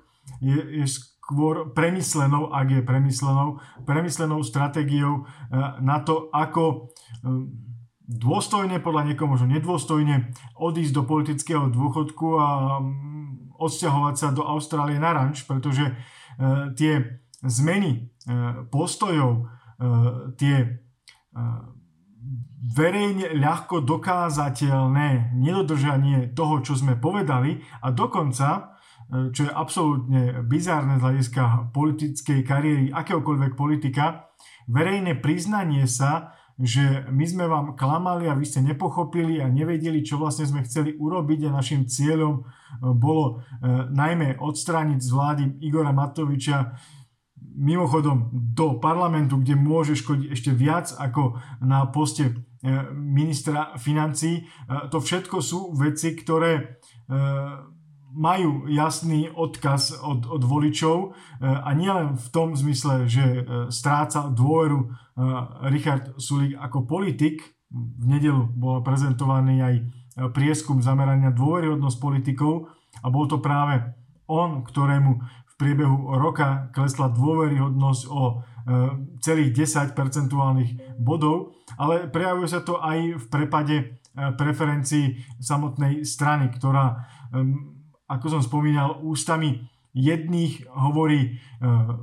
je, 0.45 0.59
je 0.83 0.87
skôr 0.87 1.73
premyslenou, 1.73 2.53
ak 2.53 2.69
je 2.69 2.83
premyslenou, 2.85 3.61
premyslenou 3.89 4.45
stratégiou 4.45 5.25
eh, 5.25 5.81
na 5.81 6.05
to, 6.05 6.29
ako 6.33 6.93
eh, 7.25 7.49
dôstojne, 8.05 8.81
podľa 8.81 9.13
niekoho 9.13 9.37
možno 9.37 9.49
nedôstojne, 9.53 10.33
odísť 10.57 10.93
do 10.93 11.03
politického 11.05 11.69
dôchodku 11.73 12.29
a 12.37 12.49
mm, 12.81 13.57
odsťahovať 13.61 14.15
sa 14.17 14.29
do 14.33 14.45
Austrálie 14.45 14.97
na 14.97 15.13
ranč, 15.13 15.45
pretože 15.45 15.91
tie 16.79 17.19
zmeny 17.43 18.15
postojov, 18.71 19.51
tie 20.39 20.79
verejne 22.75 23.33
ľahko 23.39 23.85
dokázateľné 23.87 25.33
nedodržanie 25.39 26.35
toho, 26.35 26.61
čo 26.61 26.75
sme 26.75 26.99
povedali 26.99 27.63
a 27.81 27.95
dokonca 27.95 28.79
E, 29.09 29.33
čo 29.33 29.49
je 29.49 29.53
absolútne 29.53 30.45
bizárne 30.45 31.01
z 31.01 31.05
hľadiska 31.05 31.73
politickej 31.73 32.45
kariéry 32.45 32.87
akéhokoľvek 32.93 33.57
politika, 33.57 34.29
verejné 34.69 35.17
priznanie 35.25 35.89
sa, 35.89 36.37
že 36.61 37.07
my 37.09 37.25
sme 37.25 37.45
vám 37.49 37.79
klamali 37.79 38.27
a 38.29 38.37
vy 38.37 38.45
ste 38.45 38.61
nepochopili 38.61 39.41
a 39.41 39.49
nevedeli, 39.49 40.03
čo 40.05 40.19
vlastne 40.19 40.45
sme 40.45 40.67
chceli 40.67 40.93
urobiť 40.99 41.49
a 41.49 41.57
našim 41.57 41.89
cieľom 41.89 42.35
e, 42.37 42.43
bolo 42.93 43.25
e, 43.25 43.35
najmä 43.97 44.37
odstrániť 44.37 45.01
z 45.01 45.09
vlády 45.09 45.45
Igora 45.65 45.97
Matoviča 45.97 46.77
mimochodom 47.59 48.31
do 48.55 48.79
parlamentu, 48.79 49.43
kde 49.43 49.59
môže 49.59 49.99
škodiť 49.99 50.31
ešte 50.31 50.51
viac 50.55 50.95
ako 50.95 51.43
na 51.59 51.91
poste 51.91 52.47
ministra 52.95 53.75
financí. 53.79 54.47
To 54.67 54.99
všetko 54.99 55.43
sú 55.43 55.75
veci, 55.75 56.15
ktoré 56.15 56.79
majú 58.19 58.67
jasný 58.67 59.29
odkaz 59.31 60.01
od, 60.01 60.27
od 60.27 60.43
voličov 60.43 60.97
e, 60.99 61.09
a 61.45 61.71
nielen 61.77 62.17
v 62.17 62.27
tom 62.35 62.57
zmysle, 62.59 63.07
že 63.07 63.23
e, 63.23 63.43
stráca 63.71 64.33
dôveru 64.33 64.79
e, 64.83 64.87
Richard 65.71 66.19
Sulík 66.19 66.59
ako 66.59 66.89
politik. 66.89 67.45
V 67.71 68.05
nedelu 68.09 68.49
bol 68.57 68.81
prezentovaný 68.81 69.61
aj 69.61 69.75
prieskum 70.33 70.81
zamerania 70.81 71.31
dôveryhodnosť 71.31 71.99
politikov 72.01 72.73
a 73.05 73.07
bol 73.13 73.29
to 73.29 73.45
práve 73.45 73.93
on, 74.25 74.65
ktorému 74.65 75.21
priebehu 75.59 76.15
roka 76.17 76.71
klesla 76.71 77.11
dôveryhodnosť 77.11 78.03
o 78.09 78.47
celých 79.25 79.65
10 79.65 79.97
percentuálnych 79.97 81.01
bodov, 81.01 81.57
ale 81.81 82.07
prejavuje 82.07 82.47
sa 82.53 82.61
to 82.61 82.79
aj 82.79 83.17
v 83.17 83.25
prepade 83.27 83.77
preferencií 84.13 85.25
samotnej 85.41 86.05
strany, 86.05 86.53
ktorá 86.53 87.09
ako 88.09 88.27
som 88.29 88.43
spomínal, 88.43 89.05
ústami 89.05 89.69
jedných 89.93 90.65
hovorí 90.73 91.21
e, 91.21 91.29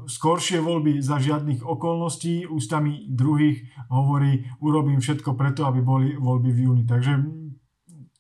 skoršie 0.06 0.62
voľby 0.62 1.02
za 1.02 1.18
žiadnych 1.18 1.66
okolností, 1.66 2.46
ústami 2.46 3.10
druhých 3.10 3.66
hovorí 3.90 4.46
urobím 4.62 5.02
všetko 5.02 5.34
preto, 5.34 5.66
aby 5.66 5.82
boli 5.82 6.14
voľby 6.14 6.50
v 6.54 6.60
júni. 6.62 6.84
Takže 6.86 7.14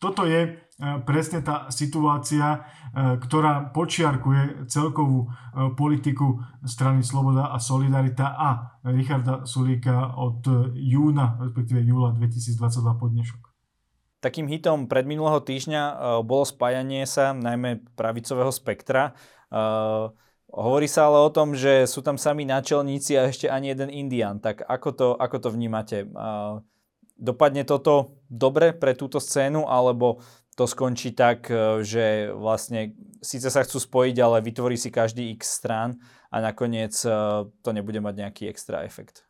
toto 0.01 0.25
je 0.25 0.41
e, 0.41 0.51
presne 1.07 1.39
tá 1.39 1.71
situácia, 1.71 2.59
e, 2.91 3.15
ktorá 3.23 3.71
počiarkuje 3.71 4.67
celkovú 4.67 5.23
e, 5.23 5.27
politiku 5.71 6.43
strany 6.67 6.99
Sloboda 6.99 7.47
a 7.47 7.57
Solidarita 7.63 8.35
a 8.35 8.49
Richarda 8.83 9.47
Sulíka 9.47 10.19
od 10.19 10.43
júna, 10.75 11.39
respektíve 11.39 11.79
júla 11.79 12.11
2022 12.19 12.99
po 12.99 13.07
dnešok. 13.07 13.41
Takým 14.19 14.49
hitom 14.49 14.89
predminulého 14.89 15.37
týždňa 15.37 15.81
bolo 16.25 16.49
spájanie 16.49 17.05
sa 17.05 17.29
najmä 17.29 17.85
pravicového 17.93 18.49
spektra. 18.49 19.13
Hovorí 20.49 20.89
sa 20.89 21.05
ale 21.05 21.21
o 21.21 21.29
tom, 21.29 21.53
že 21.53 21.85
sú 21.85 22.01
tam 22.01 22.17
sami 22.17 22.41
náčelníci 22.41 23.21
a 23.21 23.29
ešte 23.29 23.45
ani 23.45 23.69
jeden 23.69 23.93
Indian. 23.93 24.41
Tak 24.41 24.65
ako 24.65 24.89
to, 24.97 25.07
ako 25.13 25.37
to 25.45 25.49
vnímate? 25.53 26.09
Dopadne 27.15 27.69
toto 27.69 28.17
dobre 28.25 28.75
pre 28.75 28.97
túto 28.97 29.21
scénu, 29.21 29.69
alebo 29.69 30.19
to 30.55 30.63
skončí 30.63 31.11
tak, 31.11 31.51
že 31.83 32.31
vlastne 32.31 32.95
síce 33.19 33.51
sa 33.51 33.61
chcú 33.63 33.77
spojiť, 33.77 34.15
ale 34.23 34.39
vytvorí 34.39 34.79
si 34.79 34.87
každý 34.87 35.35
x 35.35 35.59
strán 35.59 35.99
a 36.31 36.39
nakoniec 36.39 36.95
to 37.59 37.69
nebude 37.75 37.99
mať 37.99 38.15
nejaký 38.23 38.43
extra 38.47 38.87
efekt? 38.87 39.27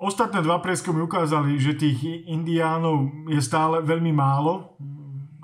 Ostatné 0.00 0.40
dva 0.40 0.64
prieskumy 0.64 1.04
ukázali, 1.04 1.60
že 1.60 1.76
tých 1.76 2.24
indiánov 2.24 3.28
je 3.28 3.36
stále 3.44 3.84
veľmi 3.84 4.16
málo. 4.16 4.72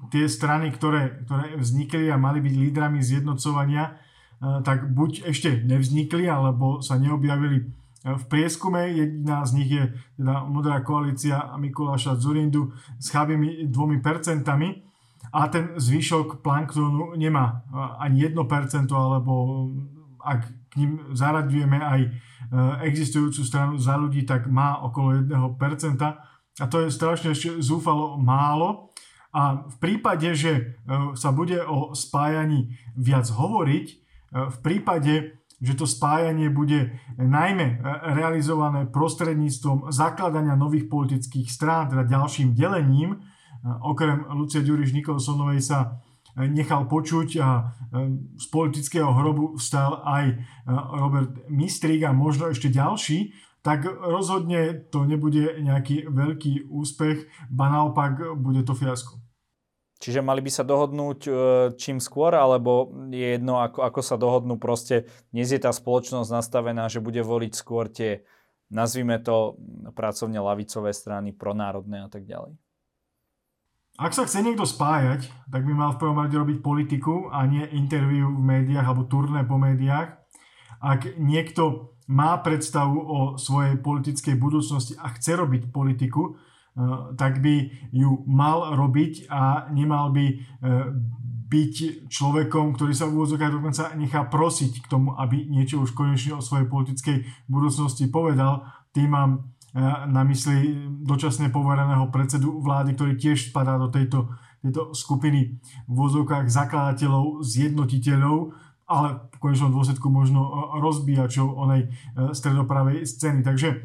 Tie 0.09 0.25
strany, 0.33 0.73
ktoré, 0.73 1.29
ktoré 1.29 1.61
vznikli 1.61 2.09
a 2.09 2.17
mali 2.17 2.41
byť 2.41 2.55
lídrami 2.57 3.05
zjednocovania, 3.05 3.93
eh, 3.93 4.65
tak 4.65 4.89
buď 4.97 5.29
ešte 5.29 5.61
nevznikli, 5.61 6.25
alebo 6.25 6.81
sa 6.81 6.97
neobjavili 6.97 7.69
v 8.07 8.25
prieskume. 8.33 8.97
Jediná 8.97 9.45
z 9.45 9.53
nich 9.61 9.71
je 9.77 9.85
teda 10.17 10.49
Modrá 10.49 10.81
koalícia 10.81 11.53
Mikuláša 11.61 12.17
Zurindu 12.17 12.73
s 12.97 13.13
chabými 13.13 13.69
dvomi 13.69 14.01
percentami 14.01 14.86
a 15.37 15.53
ten 15.53 15.77
zvyšok 15.77 16.41
planktonu 16.41 17.13
nemá 17.21 17.61
eh, 17.69 18.05
ani 18.09 18.33
1%, 18.33 18.89
alebo 18.93 19.33
ak 20.25 20.41
k 20.73 20.75
ním 20.81 21.13
zaraďujeme 21.13 21.79
aj 21.79 22.01
Eh, 22.47 22.87
existujúcu 22.87 23.43
stranu 23.43 23.75
za 23.75 23.99
ľudí, 23.99 24.23
tak 24.23 24.47
má 24.47 24.79
okolo 24.79 25.19
1%. 25.27 25.99
A 26.63 26.65
to 26.71 26.87
je 26.87 26.95
strašne 26.95 27.35
ešte 27.35 27.59
zúfalo 27.59 28.15
málo. 28.23 28.95
A 29.35 29.67
v 29.69 29.77
prípade, 29.77 30.33
že 30.33 30.81
sa 31.13 31.29
bude 31.29 31.61
o 31.61 31.93
spájaní 31.93 32.73
viac 32.97 33.29
hovoriť, 33.29 33.87
v 34.33 34.59
prípade, 34.65 35.37
že 35.61 35.77
to 35.77 35.85
spájanie 35.85 36.49
bude 36.49 36.97
najmä 37.21 37.85
realizované 38.17 38.89
prostredníctvom 38.89 39.93
zakladania 39.93 40.57
nových 40.57 40.89
politických 40.89 41.53
strán, 41.53 41.93
teda 41.93 42.09
ďalším 42.09 42.57
delením, 42.57 43.21
okrem 43.83 44.27
Lucie 44.35 44.63
Ďuriš 44.63 44.95
Nikolsonovej 44.95 45.61
sa 45.63 46.01
nechal 46.37 46.85
počuť 46.85 47.29
a 47.41 47.49
e, 47.49 47.63
z 48.37 48.47
politického 48.53 49.09
hrobu 49.09 49.57
vstal 49.57 50.05
aj 50.05 50.25
e, 50.29 50.35
Robert 51.01 51.33
Mistrík 51.49 52.05
a 52.05 52.13
možno 52.13 52.53
ešte 52.53 52.69
ďalší, 52.69 53.33
tak 53.65 53.89
rozhodne 53.89 54.87
to 54.93 55.09
nebude 55.09 55.59
nejaký 55.59 56.07
veľký 56.07 56.71
úspech, 56.71 57.27
ba 57.51 57.73
naopak 57.73 58.37
bude 58.37 58.63
to 58.63 58.77
fiasko. 58.77 59.19
Čiže 59.97 60.21
mali 60.21 60.45
by 60.45 60.53
sa 60.53 60.61
dohodnúť 60.69 61.21
e, 61.25 61.31
čím 61.81 62.05
skôr, 62.05 62.37
alebo 62.37 62.93
je 63.09 63.41
jedno, 63.41 63.65
ako, 63.65 63.81
ako 63.81 64.01
sa 64.05 64.21
dohodnú, 64.21 64.61
proste 64.61 65.09
dnes 65.33 65.49
je 65.49 65.57
tá 65.57 65.73
spoločnosť 65.73 66.29
nastavená, 66.29 66.85
že 66.93 67.01
bude 67.01 67.25
voliť 67.25 67.53
skôr 67.57 67.89
tie, 67.89 68.29
nazvime 68.69 69.17
to, 69.25 69.57
pracovne 69.97 70.37
lavicové 70.37 70.93
strany, 70.93 71.33
pronárodné 71.33 72.05
a 72.05 72.13
tak 72.13 72.29
ďalej. 72.29 72.61
Ak 73.97 74.13
sa 74.13 74.29
chce 74.29 74.45
niekto 74.45 74.69
spájať, 74.69 75.33
tak 75.49 75.65
by 75.65 75.73
mal 75.73 75.97
v 75.97 76.01
prvom 76.05 76.21
rade 76.21 76.37
robiť 76.37 76.61
politiku 76.61 77.33
a 77.33 77.49
nie 77.49 77.65
interviu 77.73 78.29
v 78.29 78.45
médiách 78.45 78.85
alebo 78.85 79.09
turné 79.09 79.41
po 79.49 79.57
médiách. 79.57 80.21
Ak 80.85 81.17
niekto 81.17 81.97
má 82.13 82.37
predstavu 82.45 83.01
o 83.01 83.19
svojej 83.41 83.81
politickej 83.81 84.37
budúcnosti 84.37 85.01
a 85.01 85.11
chce 85.17 85.41
robiť 85.41 85.73
politiku, 85.73 86.37
eh, 86.37 87.17
tak 87.17 87.41
by 87.41 87.73
ju 87.97 88.21
mal 88.29 88.77
robiť 88.77 89.33
a 89.33 89.73
nemal 89.73 90.13
by 90.13 90.27
eh, 90.29 90.41
byť 91.47 92.11
človekom, 92.11 92.77
ktorý 92.77 92.93
sa 92.93 93.09
v 93.09 93.23
úvodzokách 93.23 93.53
dokonca 93.55 93.85
nechá 93.97 94.27
prosiť 94.27 94.83
k 94.83 94.91
tomu, 94.91 95.15
aby 95.15 95.47
niečo 95.47 95.79
už 95.79 95.95
konečne 95.95 96.37
o 96.37 96.45
svojej 96.45 96.67
politickej 96.67 97.49
budúcnosti 97.49 98.11
povedal. 98.11 98.67
Tým 98.91 99.15
mám 99.15 99.56
na 100.09 100.25
mysli 100.25 100.89
dočasne 101.05 101.53
povereného 101.53 102.09
predsedu 102.09 102.65
vlády, 102.65 102.97
ktorý 102.97 103.13
tiež 103.21 103.53
spadá 103.53 103.77
do 103.77 103.93
tejto, 103.93 104.33
tejto 104.65 104.97
skupiny 104.97 105.61
v 105.85 105.93
vozovkách 105.93 106.49
zakladateľov, 106.49 107.45
zjednotiteľov, 107.45 108.57
ale 108.89 109.29
v 109.29 109.37
konečnom 109.37 109.77
dôsledku 109.77 110.09
možno 110.09 110.73
rozbíjačov 110.81 111.45
onej 111.61 111.93
stredopravej 112.33 113.05
scény. 113.05 113.45
Takže 113.45 113.85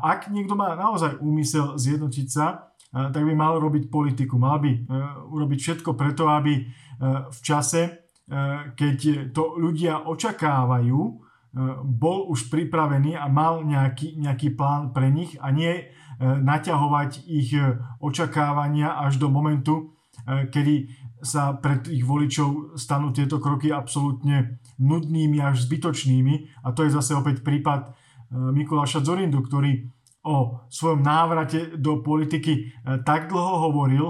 ak 0.00 0.32
niekto 0.32 0.56
má 0.56 0.72
naozaj 0.72 1.20
úmysel 1.20 1.76
zjednotiť 1.76 2.26
sa, 2.30 2.72
tak 2.90 3.20
by 3.20 3.34
mal 3.36 3.60
robiť 3.60 3.92
politiku. 3.92 4.40
Mal 4.40 4.56
by 4.62 4.72
urobiť 5.28 5.58
všetko 5.60 6.00
preto, 6.00 6.32
aby 6.32 6.64
v 7.28 7.40
čase, 7.44 8.08
keď 8.72 9.30
to 9.34 9.58
ľudia 9.58 10.06
očakávajú, 10.06 10.98
E, 10.98 11.29
bol 11.82 12.30
už 12.30 12.46
pripravený 12.46 13.18
a 13.18 13.26
mal 13.26 13.66
nejaký, 13.66 14.14
nejaký 14.14 14.54
plán 14.54 14.94
pre 14.94 15.10
nich 15.10 15.34
a 15.42 15.50
nie 15.50 15.72
e, 15.74 15.84
naťahovať 16.22 17.26
ich 17.26 17.50
e, 17.58 17.74
očakávania 17.98 19.02
až 19.02 19.18
do 19.18 19.26
momentu, 19.26 19.98
kedy 20.26 20.92
sa 21.24 21.56
pred 21.56 21.88
ich 21.88 22.04
voličov 22.04 22.76
stanú 22.76 23.10
tieto 23.10 23.40
kroky 23.40 23.72
absolútne 23.72 24.60
nudnými 24.78 25.40
až 25.40 25.64
zbytočnými. 25.64 26.60
A 26.60 26.76
to 26.76 26.84
je 26.84 26.92
zase 26.92 27.16
opäť 27.16 27.40
prípad 27.40 27.96
Mikuláša 28.30 29.00
Zorindu, 29.00 29.40
ktorý 29.40 29.88
o 30.28 30.68
svojom 30.68 31.00
návrate 31.00 31.80
do 31.80 32.04
politiky 32.04 32.68
tak 33.08 33.32
dlho 33.32 33.72
hovoril, 33.72 34.06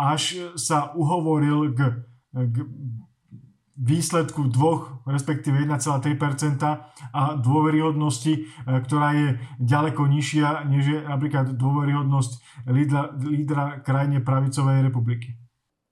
až 0.00 0.56
sa 0.56 0.96
uhovoril 0.96 1.76
k, 1.76 1.80
k 2.32 2.56
výsledku 3.76 4.48
dvoch, 4.48 5.04
respektíve 5.04 5.60
1,3% 5.68 6.64
a 7.12 7.22
dôveryhodnosti, 7.36 8.32
e, 8.32 8.40
ktorá 8.64 9.08
je 9.12 9.28
ďaleko 9.60 10.08
nižšia, 10.08 10.64
než 10.64 10.84
je 10.84 10.98
napríklad 11.04 11.52
dôveryhodnosť 11.54 12.64
lídra, 12.72 13.12
lídra 13.20 13.64
krajine 13.84 14.24
pravicovej 14.24 14.80
republiky. 14.84 15.36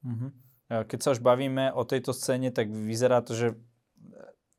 Mhm. 0.05 0.29
Keď 0.65 0.99
sa 0.99 1.13
už 1.13 1.21
bavíme 1.21 1.71
o 1.77 1.85
tejto 1.85 2.17
scéne, 2.17 2.49
tak 2.49 2.73
vyzerá 2.73 3.21
to, 3.21 3.37
že 3.37 3.49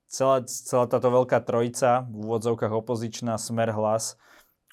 celá, 0.05 0.45
celá 0.45 0.85
táto 0.87 1.09
veľká 1.11 1.41
trojica, 1.43 2.05
v 2.07 2.29
úvodzovkách 2.29 2.71
opozičná, 2.71 3.35
Smer, 3.35 3.73
Hlas 3.73 4.15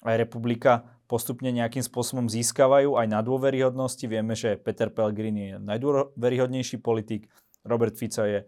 aj 0.05 0.15
Republika, 0.19 0.87
postupne 1.07 1.51
nejakým 1.51 1.83
spôsobom 1.83 2.31
získavajú 2.31 2.95
aj 2.95 3.07
na 3.07 3.19
dôveryhodnosti. 3.19 4.03
Vieme, 4.07 4.37
že 4.37 4.55
Peter 4.59 4.87
Pellegrini 4.87 5.55
je 5.55 5.57
najdôveryhodnejší 5.59 6.79
politik, 6.79 7.27
Robert 7.65 7.95
Fico 7.95 8.23
je 8.27 8.43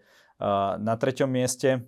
na 0.80 0.94
treťom 1.00 1.32
mieste. 1.32 1.84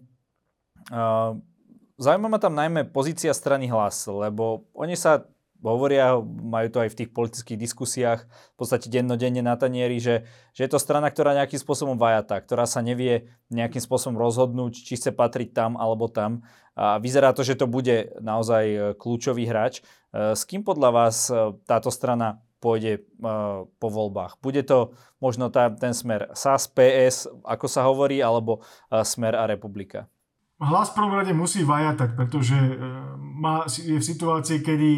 Zaujíma 1.97 2.27
ma 2.31 2.39
tam 2.39 2.55
najmä 2.55 2.89
pozícia 2.93 3.35
strany 3.35 3.67
hlas, 3.67 4.07
lebo 4.07 4.69
oni 4.77 4.95
sa 4.95 5.27
hovoria, 5.57 6.13
majú 6.21 6.69
to 6.69 6.85
aj 6.85 6.93
v 6.93 6.97
tých 7.01 7.09
politických 7.09 7.57
diskusiách, 7.57 8.29
v 8.29 8.55
podstate 8.61 8.93
dennodenne 8.93 9.41
na 9.41 9.57
tanieri, 9.57 9.97
že, 9.97 10.29
že 10.53 10.61
je 10.63 10.69
to 10.69 10.77
strana, 10.77 11.09
ktorá 11.09 11.33
nejakým 11.33 11.57
spôsobom 11.57 11.97
vajatá, 11.97 12.37
ktorá 12.37 12.69
sa 12.69 12.85
nevie 12.85 13.33
nejakým 13.49 13.81
spôsobom 13.81 14.21
rozhodnúť, 14.21 14.77
či 14.77 14.93
chce 15.01 15.09
patriť 15.17 15.57
tam 15.57 15.73
alebo 15.73 16.05
tam. 16.05 16.45
A 16.77 17.01
vyzerá 17.01 17.33
to, 17.33 17.41
že 17.41 17.57
to 17.57 17.65
bude 17.65 18.13
naozaj 18.21 18.95
kľúčový 19.01 19.49
hráč. 19.49 19.81
S 20.13 20.45
kým 20.45 20.61
podľa 20.61 20.89
vás 20.93 21.25
táto 21.65 21.89
strana 21.89 22.37
pôjde 22.57 23.05
uh, 23.21 23.65
po 23.77 23.87
voľbách. 23.89 24.41
Bude 24.41 24.65
to 24.65 24.97
možno 25.21 25.53
tá, 25.53 25.69
ten 25.73 25.93
smer 25.93 26.29
SAS, 26.33 26.65
PS, 26.65 27.29
ako 27.45 27.65
sa 27.69 27.85
hovorí, 27.85 28.21
alebo 28.21 28.61
uh, 28.61 29.05
smer 29.05 29.37
a 29.37 29.45
republika? 29.45 30.09
Hlas 30.57 30.89
prvom 30.89 31.13
rade 31.13 31.37
musí 31.37 31.61
vajatať, 31.61 32.09
pretože 32.17 32.57
uh, 32.57 33.13
má, 33.17 33.69
je 33.69 33.97
v 33.97 34.05
situácii, 34.05 34.59
kedy 34.65 34.91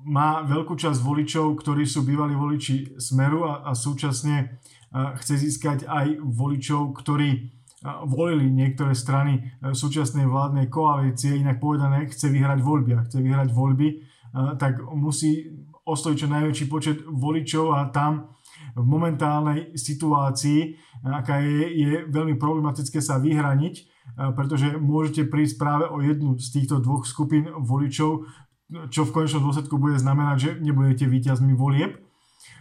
má 0.00 0.42
veľkú 0.42 0.74
časť 0.74 0.98
voličov, 1.04 1.60
ktorí 1.60 1.84
sú 1.84 2.02
bývalí 2.02 2.32
voliči 2.32 2.96
Smeru 2.96 3.44
a, 3.44 3.68
a 3.68 3.76
súčasne 3.76 4.58
chce 4.90 5.34
získať 5.38 5.86
aj 5.86 6.18
voličov, 6.24 6.96
ktorí 6.98 7.52
volili 8.04 8.52
niektoré 8.52 8.92
strany 8.92 9.56
súčasnej 9.60 10.28
vládnej 10.28 10.68
koalície, 10.68 11.40
inak 11.40 11.62
povedané, 11.62 12.10
chce 12.12 12.28
vyhrať 12.28 12.60
voľby 12.60 12.90
a 12.96 13.04
chce 13.08 13.18
vyhrať 13.24 13.48
voľby, 13.54 13.88
tak 14.60 14.84
musí 14.92 15.48
osloviť 15.86 16.16
čo 16.20 16.28
najväčší 16.28 16.66
počet 16.68 17.02
voličov 17.04 17.72
a 17.74 17.88
tam 17.88 18.36
v 18.76 18.84
momentálnej 18.84 19.72
situácii, 19.78 20.76
aká 21.06 21.40
je, 21.40 21.64
je 21.80 21.90
veľmi 22.10 22.36
problematické 22.36 23.00
sa 23.00 23.16
vyhraniť, 23.16 23.74
pretože 24.36 24.76
môžete 24.76 25.30
prísť 25.30 25.56
práve 25.56 25.84
o 25.88 26.02
jednu 26.04 26.36
z 26.36 26.48
týchto 26.60 26.82
dvoch 26.82 27.08
skupín 27.08 27.48
voličov, 27.48 28.28
čo 28.92 29.00
v 29.02 29.14
konečnom 29.14 29.48
dôsledku 29.48 29.80
bude 29.80 29.98
znamenať, 29.98 30.36
že 30.38 30.50
nebudete 30.62 31.08
víťazmi 31.08 31.56
volieb. 31.56 31.98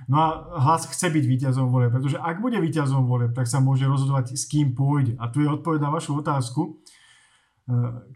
No 0.09 0.17
a 0.17 0.27
hlas 0.57 0.89
chce 0.89 1.13
byť 1.13 1.25
víťazom 1.25 1.69
volieb, 1.69 1.93
pretože 1.93 2.17
ak 2.17 2.41
bude 2.41 2.57
víťazom 2.57 3.05
volieb, 3.05 3.37
tak 3.37 3.45
sa 3.45 3.61
môže 3.61 3.85
rozhodovať, 3.85 4.33
s 4.33 4.49
kým 4.49 4.73
pôjde. 4.73 5.13
A 5.21 5.29
tu 5.29 5.45
je 5.45 5.49
odpoveď 5.51 5.85
na 5.85 5.93
vašu 5.93 6.17
otázku. 6.17 6.81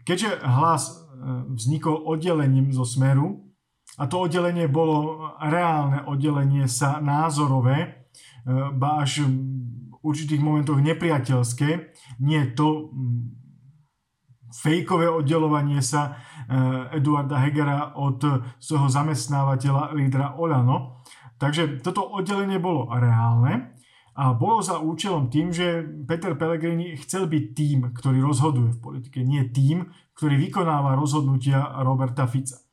Keďže 0.02 0.42
hlas 0.42 1.06
vznikol 1.54 2.02
oddelením 2.02 2.74
zo 2.74 2.82
Smeru, 2.82 3.46
a 3.94 4.10
to 4.10 4.26
oddelenie 4.26 4.66
bolo 4.66 5.30
reálne 5.38 6.02
oddelenie 6.10 6.66
sa 6.66 6.98
názorové, 6.98 7.78
e, 7.78 7.88
ba 8.74 9.06
až 9.06 9.26
v 9.26 9.94
určitých 10.02 10.42
momentoch 10.42 10.82
nepriateľské. 10.82 11.94
Nie 12.18 12.50
to 12.58 12.90
fejkové 14.54 15.06
oddelovanie 15.06 15.78
sa 15.78 16.10
e, 16.10 16.98
Eduarda 16.98 17.38
Hegera 17.38 17.94
od 17.94 18.18
svojho 18.58 18.90
zamestnávateľa 18.90 19.94
lídra 19.94 20.34
Olano. 20.38 21.02
Takže 21.38 21.82
toto 21.82 22.02
oddelenie 22.02 22.58
bolo 22.58 22.90
reálne 22.90 23.74
a 24.14 24.30
bolo 24.34 24.62
za 24.62 24.78
účelom 24.78 25.26
tým, 25.26 25.50
že 25.50 25.82
Peter 26.06 26.38
Pellegrini 26.38 26.94
chcel 27.02 27.26
byť 27.26 27.44
tým, 27.50 27.78
ktorý 27.90 28.22
rozhoduje 28.22 28.78
v 28.78 28.82
politike, 28.82 29.18
nie 29.26 29.42
tým, 29.50 29.90
ktorý 30.14 30.38
vykonáva 30.38 30.94
rozhodnutia 30.94 31.82
Roberta 31.82 32.30
Fica. 32.30 32.63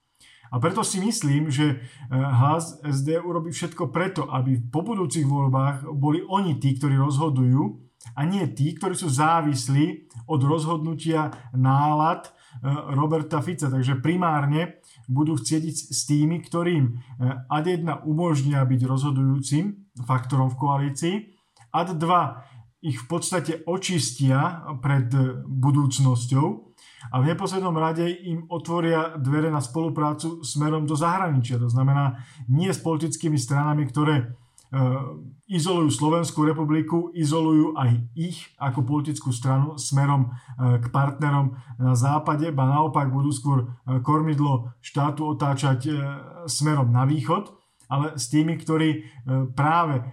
A 0.52 0.60
preto 0.60 0.84
si 0.84 1.00
myslím, 1.00 1.48
že 1.48 1.80
eh, 1.80 1.80
hlas 2.12 2.84
SD 2.84 3.24
urobí 3.24 3.56
všetko 3.56 3.88
preto, 3.88 4.28
aby 4.28 4.60
po 4.60 4.84
budúcich 4.84 5.24
voľbách 5.24 5.88
boli 5.96 6.20
oni 6.28 6.60
tí, 6.60 6.76
ktorí 6.76 7.00
rozhodujú 7.00 7.80
a 8.20 8.28
nie 8.28 8.44
tí, 8.52 8.76
ktorí 8.76 8.92
sú 8.92 9.08
závislí 9.08 10.12
od 10.28 10.42
rozhodnutia 10.44 11.32
nálad 11.56 12.28
eh, 12.28 12.68
Roberta 12.92 13.40
Fica. 13.40 13.72
Takže 13.72 14.04
primárne 14.04 14.84
budú 15.08 15.40
chcieť 15.40 15.64
s 15.72 16.04
tými, 16.04 16.44
ktorým 16.44 17.00
eh, 17.00 17.48
ad 17.48 17.72
1 17.72 18.04
umožnia 18.04 18.68
byť 18.68 18.82
rozhodujúcim 18.84 19.96
faktorom 20.04 20.52
v 20.52 20.60
koalícii, 20.60 21.16
ad 21.72 21.96
2 21.96 22.84
ich 22.92 22.98
v 22.98 23.08
podstate 23.08 23.62
očistia 23.70 24.66
pred 24.82 25.14
budúcnosťou 25.46 26.71
a 27.10 27.18
v 27.18 27.34
neposlednom 27.34 27.74
rade 27.74 28.06
im 28.06 28.46
otvoria 28.52 29.18
dvere 29.18 29.50
na 29.50 29.64
spoluprácu 29.64 30.46
smerom 30.46 30.86
do 30.86 30.94
zahraničia. 30.94 31.58
To 31.58 31.72
znamená 31.72 32.22
nie 32.52 32.70
s 32.70 32.84
politickými 32.84 33.40
stranami, 33.40 33.90
ktoré 33.90 34.16
e, 34.22 34.26
izolujú 35.50 35.90
Slovenskú 35.90 36.46
republiku, 36.46 37.10
izolujú 37.16 37.74
aj 37.80 37.90
ich 38.14 38.54
ako 38.62 38.86
politickú 38.86 39.34
stranu 39.34 39.80
smerom 39.82 40.30
e, 40.30 40.78
k 40.78 40.86
partnerom 40.94 41.58
na 41.82 41.98
západe, 41.98 42.54
ba 42.54 42.70
naopak 42.70 43.10
budú 43.10 43.34
skôr 43.34 43.60
e, 43.64 43.66
kormidlo 44.04 44.76
štátu 44.84 45.26
otáčať 45.26 45.90
smerom 46.46 46.94
na 46.94 47.08
východ 47.08 47.61
ale 47.92 48.16
s 48.16 48.32
tými, 48.32 48.56
ktorí 48.56 48.90
e, 48.96 49.00
práve 49.52 50.00
e, 50.00 50.04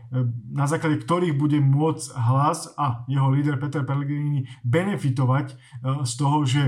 na 0.51 0.67
základe 0.67 0.99
ktorých 0.99 1.39
bude 1.39 1.63
môcť 1.63 2.19
hlas 2.19 2.75
a 2.75 3.07
jeho 3.07 3.31
líder 3.31 3.55
Peter 3.63 3.87
Pellegrini 3.87 4.51
benefitovať 4.67 5.55
e, 5.55 5.57
z 6.03 6.13
toho, 6.19 6.43
že 6.43 6.63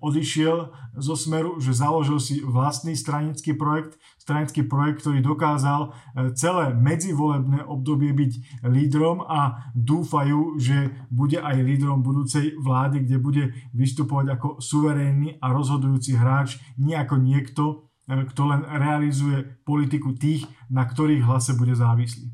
odišiel 0.00 0.72
zo 0.96 1.12
Smeru, 1.12 1.60
že 1.60 1.76
založil 1.76 2.16
si 2.16 2.40
vlastný 2.40 2.96
stranický 2.96 3.52
projekt, 3.52 4.00
stranický 4.16 4.64
projekt, 4.64 5.04
ktorý 5.04 5.20
dokázal 5.20 5.92
celé 6.32 6.72
medzivolebné 6.72 7.68
obdobie 7.68 8.16
byť 8.16 8.64
lídrom 8.64 9.20
a 9.28 9.68
dúfajú, 9.76 10.56
že 10.56 10.96
bude 11.12 11.36
aj 11.36 11.60
lídrom 11.60 12.00
budúcej 12.00 12.56
vlády, 12.56 13.04
kde 13.04 13.16
bude 13.20 13.44
vystupovať 13.76 14.40
ako 14.40 14.48
suverénny 14.56 15.36
a 15.36 15.52
rozhodujúci 15.52 16.16
hráč, 16.16 16.56
nie 16.80 16.96
ako 16.96 17.20
niekto, 17.20 17.87
kto 18.08 18.42
len 18.48 18.64
realizuje 18.64 19.44
politiku 19.68 20.16
tých, 20.16 20.48
na 20.72 20.88
ktorých 20.88 21.20
hlase 21.28 21.52
bude 21.52 21.76
závislý. 21.76 22.32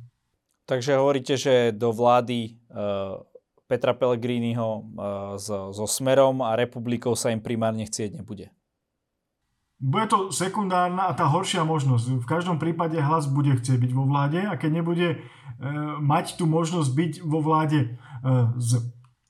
Takže 0.65 0.97
hovoríte, 0.97 1.35
že 1.37 1.75
do 1.75 1.93
vlády 1.93 2.57
uh, 2.73 3.21
Petra 3.69 3.93
Pellegriniho 3.93 4.69
uh, 4.81 4.83
so, 5.37 5.75
so 5.75 5.85
Smerom 5.85 6.41
a 6.41 6.57
Republikou 6.57 7.13
sa 7.19 7.35
im 7.35 7.43
primárne 7.43 7.85
chcieť 7.85 8.17
nebude. 8.17 8.49
Bude 9.77 10.07
to 10.09 10.19
sekundárna 10.33 11.11
a 11.11 11.17
tá 11.19 11.29
horšia 11.29 11.67
možnosť. 11.67 12.23
V 12.23 12.27
každom 12.31 12.57
prípade 12.57 12.97
hlas 12.97 13.29
bude 13.29 13.53
chcieť 13.53 13.77
byť 13.77 13.93
vo 13.93 14.09
vláde 14.09 14.41
a 14.41 14.57
keď 14.57 14.71
nebude 14.81 15.09
uh, 15.13 15.21
mať 16.01 16.39
tú 16.41 16.49
možnosť 16.49 16.91
byť 16.95 17.13
vo 17.27 17.43
vláde 17.45 17.99
uh, 18.25 18.55
s, 18.57 18.81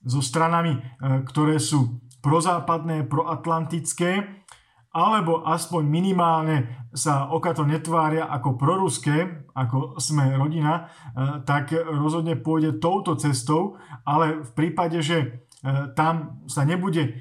so 0.05 0.21
stranami, 0.21 0.79
uh, 0.79 1.25
ktoré 1.27 1.59
sú 1.59 1.99
prozápadné, 2.23 3.05
proatlantické, 3.05 4.44
alebo 4.95 5.43
aspoň 5.43 5.83
minimálne 5.83 6.87
sa 6.95 7.27
okato 7.27 7.67
netvária 7.67 8.31
ako 8.31 8.55
proruské, 8.55 9.43
ako 9.51 9.99
sme 9.99 10.39
rodina, 10.39 10.87
tak 11.43 11.75
rozhodne 11.75 12.39
pôjde 12.39 12.79
touto 12.79 13.19
cestou, 13.19 13.75
ale 14.07 14.47
v 14.47 14.51
prípade, 14.55 15.03
že 15.03 15.43
tam 15.99 16.39
sa 16.47 16.63
nebude 16.63 17.19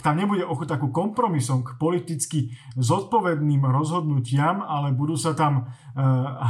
tam 0.00 0.16
nebude 0.16 0.48
ochota 0.48 0.80
ku 0.80 0.88
kompromisom, 0.88 1.60
k 1.60 1.76
politicky 1.76 2.56
zodpovedným 2.72 3.60
rozhodnutiam, 3.68 4.64
ale 4.64 4.96
budú 4.96 5.12
sa 5.20 5.36
tam 5.36 5.68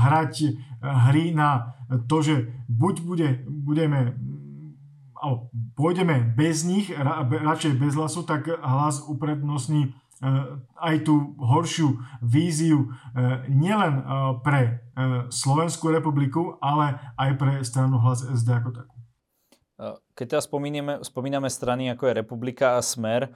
hrať 0.06 0.54
hry 0.78 1.34
na 1.34 1.74
to, 2.06 2.22
že 2.22 2.34
buď 2.70 2.94
bude, 3.02 3.28
budeme 3.46 4.14
alebo 5.22 5.50
pôjdeme 5.78 6.34
bez 6.34 6.66
nich, 6.66 6.90
radšej 6.94 7.78
bez 7.78 7.94
hlasu, 7.94 8.26
tak 8.26 8.50
hlas 8.50 9.02
uprednostní 9.06 9.94
aj 10.78 10.96
tú 11.02 11.34
horšiu 11.34 11.98
víziu 12.22 12.94
eh, 13.14 13.42
nielen 13.50 13.94
eh, 13.98 14.04
pre 14.42 14.62
Slovenskú 15.32 15.88
republiku, 15.88 16.60
ale 16.60 17.00
aj 17.16 17.30
pre 17.40 17.52
stranu 17.64 17.96
hlas 17.96 18.20
SD 18.28 18.48
ako 18.52 18.70
takú. 18.76 18.96
Keď 20.12 20.26
teraz 20.28 20.44
spomíname, 20.44 21.00
spomíname 21.00 21.48
strany 21.48 21.88
ako 21.88 22.12
je 22.12 22.20
Republika 22.20 22.76
a 22.76 22.84
Smer, 22.84 23.32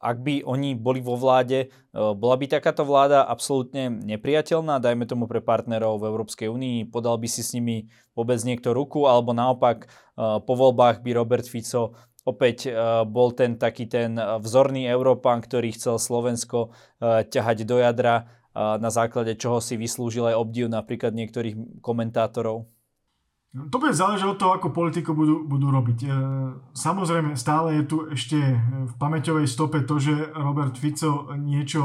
ak 0.00 0.16
by 0.24 0.42
oni 0.42 0.74
boli 0.74 0.98
vo 0.98 1.14
vláde, 1.14 1.70
bola 1.92 2.34
by 2.34 2.50
takáto 2.50 2.82
vláda 2.82 3.22
absolútne 3.22 3.92
nepriateľná, 3.92 4.80
dajme 4.82 5.06
tomu 5.06 5.28
pre 5.30 5.44
partnerov 5.44 6.02
v 6.02 6.08
Európskej 6.08 6.48
únii, 6.50 6.90
podal 6.90 7.20
by 7.20 7.28
si 7.30 7.46
s 7.46 7.52
nimi 7.54 7.86
vôbec 8.16 8.40
niekto 8.42 8.74
ruku, 8.74 9.06
alebo 9.06 9.36
naopak 9.36 9.86
po 10.16 10.52
voľbách 10.56 11.04
by 11.04 11.10
Robert 11.14 11.46
Fico 11.46 11.94
opäť 12.26 12.68
uh, 12.68 13.06
bol 13.06 13.30
ten 13.32 13.54
taký 13.54 13.86
ten 13.86 14.18
vzorný 14.18 14.90
Európan, 14.90 15.38
ktorý 15.40 15.72
chcel 15.78 16.02
Slovensko 16.02 16.74
uh, 16.74 17.22
ťahať 17.22 17.62
do 17.62 17.78
jadra, 17.78 18.26
na 18.56 18.88
základe 18.88 19.36
čoho 19.36 19.60
si 19.60 19.76
vyslúžil 19.76 20.32
aj 20.32 20.40
obdiv 20.40 20.72
napríklad 20.72 21.12
niektorých 21.12 21.84
komentátorov? 21.84 22.64
To 23.56 23.76
bude 23.76 23.92
záležať 23.92 24.32
od 24.32 24.40
toho, 24.40 24.52
ako 24.56 24.72
politiku 24.72 25.12
budú, 25.12 25.44
budú 25.44 25.68
robiť. 25.72 26.08
Samozrejme, 26.72 27.36
stále 27.36 27.80
je 27.80 27.84
tu 27.84 28.08
ešte 28.08 28.36
v 28.88 28.94
pamäťovej 28.96 29.44
stope 29.44 29.84
to, 29.84 30.00
že 30.00 30.32
Robert 30.32 30.72
Fico 30.76 31.36
niečo 31.36 31.80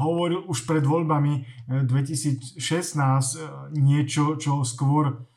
hovoril 0.00 0.48
už 0.48 0.68
pred 0.68 0.80
voľbami 0.80 1.44
2016, 1.68 2.56
niečo, 3.76 4.40
čo 4.40 4.64
skôr 4.64 5.28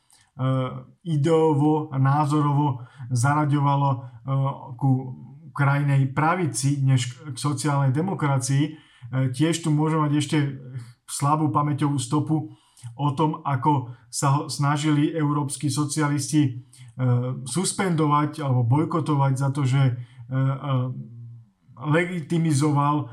ideovo 1.04 1.92
a 1.92 1.96
názorovo 2.00 2.82
zaraďovalo 3.12 3.88
eh, 3.92 4.00
ku 4.80 4.90
krajnej 5.54 6.10
pravici 6.10 6.82
než 6.82 7.14
k 7.30 7.36
sociálnej 7.38 7.94
demokracii. 7.94 8.64
Eh, 8.72 8.76
tiež 9.30 9.62
tu 9.62 9.68
môžeme 9.70 10.08
mať 10.08 10.12
ešte 10.18 10.38
slabú 11.04 11.52
pamäťovú 11.52 12.00
stopu 12.00 12.56
o 12.96 13.08
tom, 13.16 13.40
ako 13.44 13.94
sa 14.12 14.44
snažili 14.48 15.08
európsky 15.12 15.72
socialisti 15.72 16.68
suspendovať 17.48 18.44
alebo 18.44 18.62
bojkotovať 18.66 19.32
za 19.34 19.48
to, 19.56 19.64
že 19.64 19.98
legitimizoval 21.80 23.08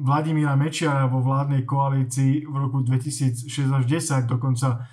Vladimíra 0.00 0.56
Mečiara 0.56 1.04
vo 1.06 1.20
vládnej 1.20 1.68
koalícii 1.68 2.48
v 2.48 2.54
roku 2.56 2.80
2006 2.80 3.46
až 3.68 3.84
10, 3.84 4.32
dokonca 4.32 4.88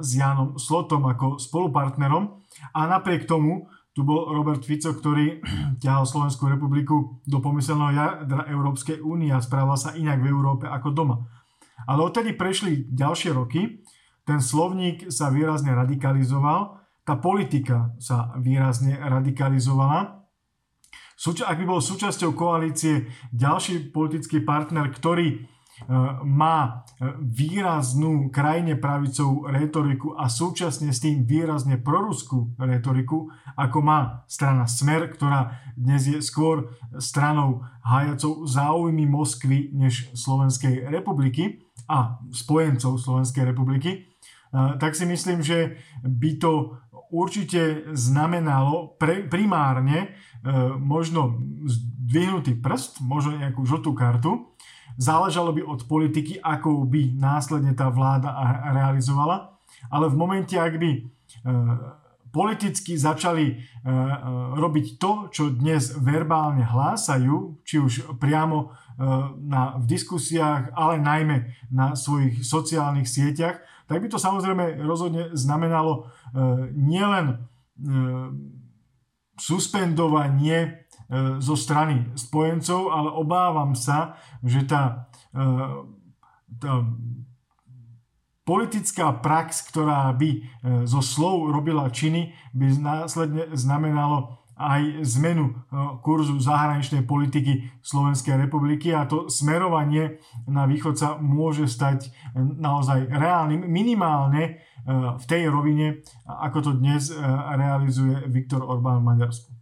s 0.00 0.08
Jánom 0.16 0.58
Slotom 0.58 1.06
ako 1.06 1.38
spolupartnerom. 1.38 2.42
A 2.74 2.80
napriek 2.88 3.24
tomu 3.26 3.68
tu 3.92 4.08
bol 4.08 4.32
Robert 4.32 4.64
Fico, 4.64 4.92
ktorý 4.92 5.44
ťahal 5.82 6.08
Slovenskú 6.08 6.48
republiku 6.48 7.20
do 7.28 7.38
pomyselného 7.44 7.92
jadra 7.92 8.48
Európskej 8.48 9.04
únie 9.04 9.28
a 9.30 9.44
správal 9.44 9.76
sa 9.76 9.92
inak 9.92 10.20
v 10.24 10.30
Európe 10.32 10.64
ako 10.64 10.88
doma. 10.96 11.16
Ale 11.84 12.06
odtedy 12.06 12.32
prešli 12.38 12.88
ďalšie 12.88 13.34
roky, 13.34 13.82
ten 14.22 14.38
slovník 14.38 15.10
sa 15.10 15.34
výrazne 15.34 15.74
radikalizoval, 15.74 16.78
tá 17.02 17.18
politika 17.18 17.90
sa 17.98 18.30
výrazne 18.38 18.94
radikalizovala 19.02 20.22
ak 21.22 21.54
by 21.54 21.64
bol 21.68 21.78
súčasťou 21.78 22.34
koalície 22.34 23.06
ďalší 23.30 23.94
politický 23.94 24.42
partner, 24.42 24.90
ktorý 24.90 25.26
e, 25.30 25.40
má 26.22 26.56
e, 26.62 26.70
výraznú 27.18 28.30
krajine 28.30 28.78
pravicovú 28.78 29.48
retoriku 29.48 30.14
a 30.14 30.30
súčasne 30.30 30.94
s 30.94 31.02
tým 31.02 31.26
výrazne 31.26 31.80
proruskú 31.80 32.54
retoriku, 32.58 33.32
ako 33.56 33.78
má 33.82 34.22
strana 34.28 34.70
Smer, 34.70 35.10
ktorá 35.10 35.58
dnes 35.74 36.06
je 36.06 36.18
skôr 36.22 36.74
stranou 37.00 37.66
hájacou 37.82 38.46
záujmy 38.46 39.08
Moskvy 39.08 39.74
než 39.74 40.12
Slovenskej 40.14 40.88
republiky 40.90 41.66
a 41.88 42.22
spojencov 42.30 43.00
Slovenskej 43.00 43.48
republiky, 43.48 43.90
e, 43.90 43.98
tak 44.78 44.94
si 44.94 45.08
myslím, 45.08 45.42
že 45.42 45.80
by 46.04 46.30
to 46.38 46.78
určite 47.12 47.92
znamenalo 47.92 48.96
pre, 48.96 49.28
primárne 49.28 50.16
E, 50.42 50.50
možno 50.74 51.38
zdvihnutý 51.70 52.58
prst, 52.58 52.98
možno 52.98 53.38
nejakú 53.38 53.62
žltú 53.62 53.94
kartu. 53.94 54.50
Záležalo 54.96 55.52
by 55.52 55.62
od 55.64 55.80
politiky, 55.88 56.40
ako 56.40 56.88
by 56.88 57.16
následne 57.16 57.72
tá 57.72 57.88
vláda 57.88 58.32
realizovala. 58.72 59.56
Ale 59.88 60.08
v 60.08 60.16
momente, 60.16 60.54
ak 60.54 60.78
by 60.78 60.90
e, 60.94 61.00
politicky 62.32 62.96
začali 62.96 63.46
e, 63.50 63.54
robiť 64.56 64.86
to, 64.96 65.32
čo 65.32 65.52
dnes 65.52 65.96
verbálne 65.96 66.64
hlásajú, 66.64 67.64
či 67.64 67.80
už 67.80 68.16
priamo 68.20 68.72
na, 69.40 69.80
v 69.80 69.84
diskusiách, 69.88 70.76
ale 70.76 71.00
najmä 71.00 71.36
na 71.72 71.96
svojich 71.96 72.44
sociálnych 72.44 73.08
sieťach, 73.08 73.64
tak 73.88 73.98
by 73.98 74.06
to 74.06 74.20
samozrejme 74.20 74.78
rozhodne 74.84 75.32
znamenalo 75.32 76.12
nielen 76.76 77.40
suspendovanie 79.42 80.58
e, 80.60 80.70
zo 81.40 81.54
strany 81.58 82.08
spojencov, 82.16 82.88
ale 82.88 83.08
obávam 83.12 83.76
sa, 83.76 84.16
že 84.40 84.64
tá, 84.64 85.08
e, 85.32 85.44
tá 86.56 86.72
politická 88.48 89.12
prax, 89.20 89.68
ktorá 89.68 90.08
by 90.16 90.30
e, 90.32 90.40
zo 90.88 91.04
slov 91.04 91.52
robila 91.52 91.92
činy, 91.92 92.32
by 92.56 92.66
následne 92.80 93.52
znamenalo 93.52 94.40
aj 94.52 95.02
zmenu 95.18 95.58
kurzu 96.04 96.38
zahraničnej 96.38 97.02
politiky 97.02 97.72
Slovenskej 97.82 98.36
republiky 98.36 98.94
a 98.94 99.08
to 99.08 99.26
smerovanie 99.26 100.22
na 100.46 100.68
východ 100.68 100.94
sa 100.94 101.08
môže 101.18 101.66
stať 101.66 102.12
naozaj 102.36 103.10
reálnym, 103.10 103.64
minimálne 103.64 104.62
v 105.18 105.24
tej 105.26 105.50
rovine, 105.50 106.06
ako 106.28 106.58
to 106.62 106.70
dnes 106.78 107.10
realizuje 107.58 108.28
Viktor 108.30 108.62
Orbán 108.62 109.02
v 109.02 109.08
Maďarsku. 109.16 109.61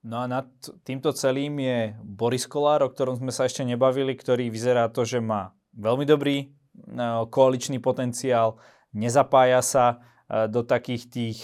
No 0.00 0.24
a 0.24 0.24
nad 0.24 0.48
týmto 0.80 1.12
celým 1.12 1.60
je 1.60 1.92
Boris 2.00 2.48
Kolár, 2.48 2.80
o 2.80 2.88
ktorom 2.88 3.20
sme 3.20 3.28
sa 3.28 3.44
ešte 3.44 3.60
nebavili, 3.68 4.16
ktorý 4.16 4.48
vyzerá 4.48 4.88
to, 4.88 5.04
že 5.04 5.20
má 5.20 5.52
veľmi 5.76 6.08
dobrý 6.08 6.56
koaličný 7.28 7.84
potenciál, 7.84 8.56
nezapája 8.96 9.60
sa 9.60 9.84
do 10.48 10.64
takých 10.64 11.02
tých 11.10 11.38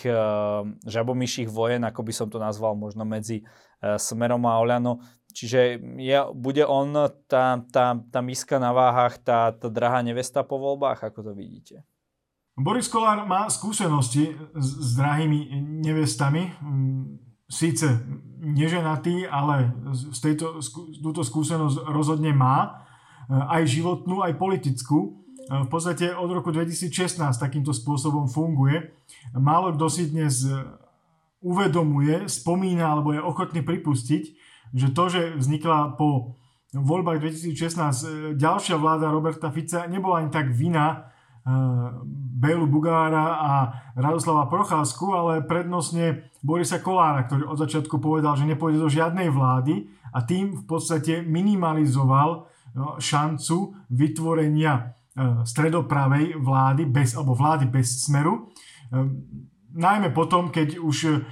žabomyších 0.88 1.52
vojen, 1.52 1.84
ako 1.84 2.00
by 2.00 2.12
som 2.16 2.28
to 2.32 2.40
nazval, 2.40 2.72
možno 2.78 3.04
medzi 3.04 3.44
Smerom 3.82 4.48
a 4.48 4.56
Oľano. 4.56 5.04
Čiže 5.36 5.76
je, 6.00 6.16
bude 6.32 6.64
on 6.64 6.96
tá, 7.28 7.60
tá, 7.68 7.86
tá 7.98 8.20
miska 8.24 8.56
na 8.56 8.72
váhach, 8.72 9.20
tá, 9.20 9.52
tá 9.52 9.68
drahá 9.68 10.00
nevesta 10.00 10.40
po 10.40 10.56
voľbách, 10.56 11.12
ako 11.12 11.20
to 11.28 11.32
vidíte? 11.36 11.84
Boris 12.56 12.88
Kolár 12.88 13.28
má 13.28 13.44
skúsenosti 13.52 14.32
s, 14.56 14.68
s 14.80 14.90
drahými 14.96 15.60
nevestami. 15.84 16.56
Síce 17.46 18.02
neženatý, 18.42 19.26
ale 19.26 19.70
z 19.94 20.18
tejto, 20.18 20.58
túto 21.02 21.22
skúsenosť 21.22 21.86
rozhodne 21.90 22.34
má. 22.34 22.58
E, 22.66 23.38
aj 23.38 23.62
životnú, 23.70 24.22
aj 24.26 24.34
politickú. 24.34 24.98
E, 25.06 25.08
v 25.62 25.68
podstate 25.70 26.10
od 26.10 26.30
roku 26.30 26.50
2016 26.50 27.22
takýmto 27.38 27.70
spôsobom 27.70 28.26
funguje. 28.26 28.90
Málo 29.34 29.74
kto 29.78 29.86
si 29.86 30.10
dnes 30.10 30.42
uvedomuje, 31.46 32.26
spomína 32.26 32.98
alebo 32.98 33.14
je 33.14 33.22
ochotný 33.22 33.62
pripustiť, 33.62 34.22
že 34.74 34.88
to, 34.90 35.04
že 35.06 35.22
vznikla 35.38 35.94
po 35.94 36.34
voľbách 36.74 37.22
2016 37.22 37.54
e, 37.54 38.08
ďalšia 38.34 38.76
vláda 38.76 39.14
Roberta 39.14 39.48
Fica, 39.54 39.86
nebola 39.86 40.20
ani 40.20 40.30
tak 40.34 40.50
vina 40.50 41.14
Bélu 42.36 42.66
Bugára 42.66 43.38
a 43.38 43.50
Radoslava 43.94 44.50
Procházku, 44.50 45.14
ale 45.14 45.46
prednostne 45.46 46.26
Borisa 46.42 46.82
Kolára, 46.82 47.22
ktorý 47.24 47.46
od 47.46 47.58
začiatku 47.62 48.02
povedal, 48.02 48.34
že 48.34 48.50
nepôjde 48.50 48.82
do 48.82 48.90
žiadnej 48.90 49.30
vlády 49.30 49.86
a 50.10 50.26
tým 50.26 50.58
v 50.58 50.64
podstate 50.66 51.22
minimalizoval 51.22 52.50
no, 52.74 52.98
šancu 52.98 53.78
vytvorenia 53.94 54.74
e, 54.74 54.82
stredopravej 55.46 56.34
vlády 56.42 56.82
bez, 56.90 57.14
alebo 57.14 57.38
vlády 57.38 57.70
bez 57.70 58.04
smeru. 58.04 58.50
E, 59.76 59.80
najmä 59.80 60.08
potom, 60.16 60.48
keď 60.48 60.80
už 60.80 61.28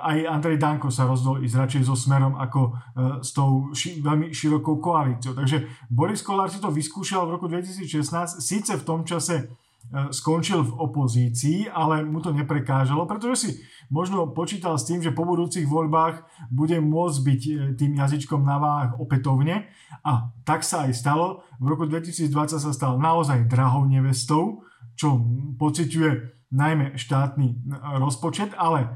aj 0.00 0.24
Andrej 0.24 0.56
Danko 0.56 0.88
sa 0.88 1.04
rozdol 1.04 1.44
ísť 1.44 1.56
radšej 1.60 1.82
so 1.84 1.92
smerom 1.92 2.32
ako 2.40 2.80
s 3.20 3.36
tou 3.36 3.68
ši- 3.76 4.00
veľmi 4.00 4.32
širokou 4.32 4.80
koalíciou. 4.80 5.36
Takže 5.36 5.68
Boris 5.92 6.24
Kolár 6.24 6.48
si 6.48 6.64
to 6.64 6.72
vyskúšal 6.72 7.28
v 7.28 7.36
roku 7.36 7.44
2016, 7.44 8.40
síce 8.40 8.72
v 8.72 8.86
tom 8.88 9.04
čase 9.04 9.52
skončil 9.90 10.62
v 10.62 10.76
opozícii, 10.76 11.58
ale 11.66 12.06
mu 12.06 12.22
to 12.22 12.30
neprekážalo, 12.30 13.10
pretože 13.10 13.36
si 13.36 13.50
možno 13.90 14.30
počítal 14.30 14.78
s 14.78 14.86
tým, 14.86 15.02
že 15.02 15.10
po 15.10 15.26
budúcich 15.26 15.66
voľbách 15.66 16.22
bude 16.52 16.78
môcť 16.78 17.18
byť 17.26 17.42
e, 17.42 17.52
tým 17.74 17.98
jazyčkom 17.98 18.46
na 18.46 18.62
váh 18.62 18.90
opätovne 19.02 19.66
a 20.06 20.30
tak 20.46 20.62
sa 20.62 20.86
aj 20.86 20.94
stalo. 20.94 21.42
V 21.58 21.66
roku 21.74 21.90
2020 21.90 22.30
sa 22.62 22.70
stal 22.70 23.02
naozaj 23.02 23.50
drahou 23.50 23.82
nevestou, 23.90 24.62
čo 24.94 25.18
pociťuje 25.58 26.39
najmä 26.50 26.98
štátny 26.98 27.46
e, 27.46 27.54
rozpočet, 27.98 28.54
ale 28.58 28.86
e, 28.86 28.88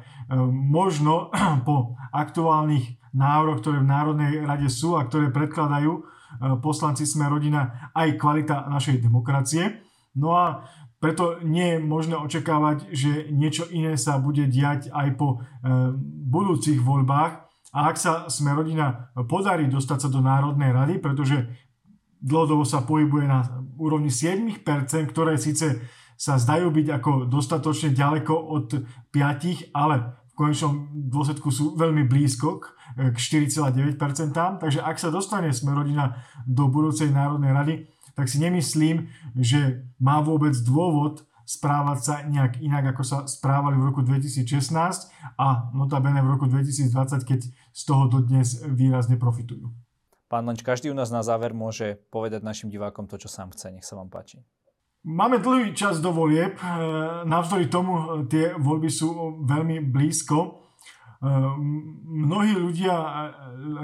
možno 0.52 1.30
po 1.68 1.94
aktuálnych 2.11 2.98
návrhoch, 3.14 3.62
ktoré 3.62 3.78
v 3.80 3.90
Národnej 3.90 4.30
rade 4.42 4.66
sú 4.66 4.98
a 4.98 5.07
ktoré 5.07 5.30
predkladajú 5.30 6.14
poslanci 6.59 7.07
Sme 7.07 7.30
rodina, 7.30 7.90
aj 7.94 8.18
kvalita 8.18 8.66
našej 8.66 8.98
demokracie. 8.98 9.86
No 10.18 10.34
a 10.34 10.66
preto 10.98 11.42
nie 11.44 11.76
je 11.76 11.84
možné 11.84 12.16
očakávať, 12.16 12.88
že 12.90 13.28
niečo 13.28 13.68
iné 13.68 14.00
sa 14.00 14.16
bude 14.16 14.48
diať 14.48 14.88
aj 14.88 15.09
po 15.20 15.36
e, 15.36 15.38
budúcich 16.26 16.80
voľbách. 16.80 17.44
A 17.74 17.90
ak 17.90 17.96
sa 17.98 18.12
sme 18.30 18.55
rodina 18.55 19.11
podarí 19.26 19.66
dostať 19.66 20.07
sa 20.07 20.09
do 20.09 20.22
Národnej 20.22 20.70
rady, 20.70 21.02
pretože 21.02 21.44
dlhodobo 22.22 22.64
sa 22.64 22.86
pohybuje 22.86 23.26
na 23.26 23.44
úrovni 23.76 24.09
7%, 24.09 24.64
ktoré 25.11 25.36
síce 25.36 25.82
sa 26.15 26.39
zdajú 26.39 26.71
byť 26.71 26.87
ako 26.91 27.11
dostatočne 27.27 27.95
ďaleko 27.95 28.35
od 28.35 28.87
5, 29.11 29.75
ale 29.75 30.19
v 30.31 30.33
konečnom 30.35 30.91
dôsledku 30.91 31.51
sú 31.55 31.79
veľmi 31.79 32.07
blízko 32.11 32.62
k 32.99 33.17
4,9%. 33.17 33.99
Takže 34.35 34.83
ak 34.83 34.97
sa 34.99 35.15
dostane 35.15 35.55
sme 35.55 35.75
rodina 35.75 36.19
do 36.47 36.67
budúcej 36.67 37.11
Národnej 37.11 37.53
rady, 37.55 37.75
tak 38.15 38.31
si 38.31 38.39
nemyslím, 38.39 39.11
že 39.35 39.87
má 39.99 40.23
vôbec 40.23 40.55
dôvod 40.62 41.27
správať 41.45 41.99
sa 42.01 42.15
nejak 42.25 42.62
inak, 42.65 42.97
ako 42.97 43.03
sa 43.05 43.19
správali 43.29 43.77
v 43.77 43.85
roku 43.93 44.01
2016 44.01 44.73
a 45.37 45.47
notabene 45.77 46.25
v 46.25 46.33
roku 46.33 46.49
2020, 46.49 47.21
keď 47.21 47.41
z 47.53 47.83
toho 47.85 48.09
dodnes 48.09 48.65
výrazne 48.65 49.21
profitujú. 49.21 49.69
Pán 50.33 50.49
Lenč, 50.49 50.65
každý 50.65 50.89
u 50.89 50.97
nás 50.97 51.12
na 51.12 51.21
záver 51.21 51.53
môže 51.53 52.01
povedať 52.09 52.41
našim 52.41 52.73
divákom 52.73 53.05
to, 53.05 53.21
čo 53.21 53.29
sám 53.29 53.53
chce. 53.53 53.71
Nech 53.77 53.85
sa 53.85 53.95
vám 53.95 54.09
páči. 54.09 54.41
Máme 55.05 55.36
dlhý 55.36 55.76
čas 55.76 56.00
do 56.00 56.16
volieb, 56.16 56.57
e, 56.57 56.64
navzdory 57.28 57.68
tomu 57.68 58.24
tie 58.24 58.57
voľby 58.57 58.88
sú 58.88 59.36
veľmi 59.44 59.84
blízko. 59.92 60.64
Mnohí 62.05 62.52
ľudia 62.52 62.92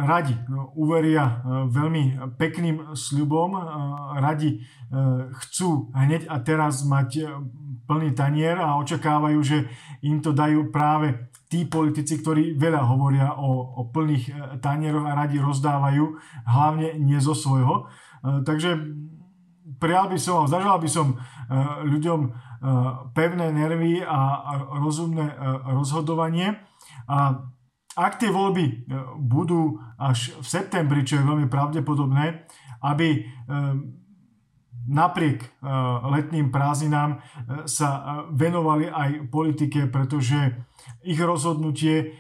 radi 0.05 0.37
uveria 0.77 1.41
veľmi 1.73 2.37
pekným 2.37 2.93
sľubom, 2.93 3.57
radi 4.21 4.61
chcú 5.49 5.89
hneď 5.97 6.29
a 6.29 6.37
teraz 6.45 6.85
mať 6.85 7.33
plný 7.89 8.13
tanier 8.13 8.61
a 8.61 8.77
očakávajú, 8.77 9.41
že 9.41 9.73
im 10.05 10.21
to 10.21 10.37
dajú 10.37 10.69
práve 10.69 11.33
tí 11.49 11.65
politici, 11.65 12.21
ktorí 12.21 12.61
veľa 12.61 12.85
hovoria 12.85 13.33
o, 13.33 13.73
o 13.73 13.89
plných 13.89 14.61
tanieroch 14.61 15.09
a 15.09 15.17
radi 15.25 15.41
rozdávajú, 15.41 16.21
hlavne 16.45 17.01
nie 17.01 17.17
zo 17.25 17.33
svojho. 17.33 17.89
Takže 18.21 18.77
prijal 19.81 20.13
by 20.13 20.19
som, 20.21 20.45
zažal 20.45 20.77
by 20.77 20.87
som 20.87 21.17
ľuďom 21.83 22.21
pevné 23.17 23.47
nervy 23.51 24.05
a 24.05 24.21
rozumné 24.79 25.35
rozhodovanie. 25.67 26.61
A 27.11 27.51
ak 27.99 28.23
tie 28.23 28.31
voľby 28.31 28.65
e, 28.65 28.75
budú 29.19 29.83
až 29.99 30.39
v 30.39 30.47
septembri, 30.47 31.03
čo 31.03 31.19
je 31.19 31.27
veľmi 31.27 31.51
pravdepodobné, 31.51 32.47
aby 32.87 33.09
e, 33.13 33.21
napriek 34.87 35.43
e, 35.43 35.49
letným 36.09 36.55
prázdninám 36.55 37.19
sa 37.67 38.23
venovali 38.31 38.87
aj 38.87 39.27
politike, 39.29 39.91
pretože 39.91 40.55
ich 41.05 41.21
rozhodnutie, 41.21 42.17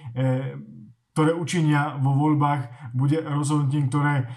ktoré 1.17 1.33
učinia 1.33 1.97
vo 1.97 2.13
voľbách, 2.13 2.93
bude 2.93 3.21
rozhodnutím, 3.25 3.89
ktoré 3.89 4.29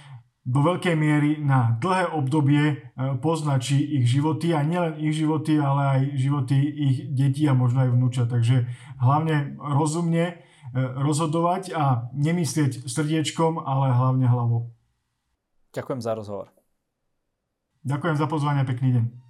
do 0.43 0.59
veľkej 0.59 0.95
miery 0.99 1.39
na 1.39 1.79
dlhé 1.79 2.11
obdobie 2.11 2.91
poznačí 3.23 3.79
ich 3.79 4.11
životy 4.11 4.51
a 4.51 4.59
nielen 4.59 4.99
ich 4.99 5.15
životy, 5.15 5.55
ale 5.55 5.81
aj 5.87 6.01
životy 6.19 6.57
ich 6.59 6.95
detí 7.15 7.47
a 7.47 7.55
možno 7.55 7.87
aj 7.87 7.95
vnúča. 7.95 8.23
Takže 8.27 8.67
hlavne 8.99 9.55
rozumne 9.55 10.43
E, 10.73 10.81
rozhodovať 10.81 11.69
a 11.77 12.09
nemyslieť 12.17 12.89
srdiečkom, 12.89 13.61
ale 13.61 13.93
hlavne 13.93 14.25
hlavou. 14.25 14.73
Ďakujem 15.69 16.01
za 16.01 16.17
rozhovor. 16.17 16.49
Ďakujem 17.85 18.17
za 18.17 18.25
pozvanie, 18.25 18.65
pekný 18.65 18.89
deň. 18.97 19.22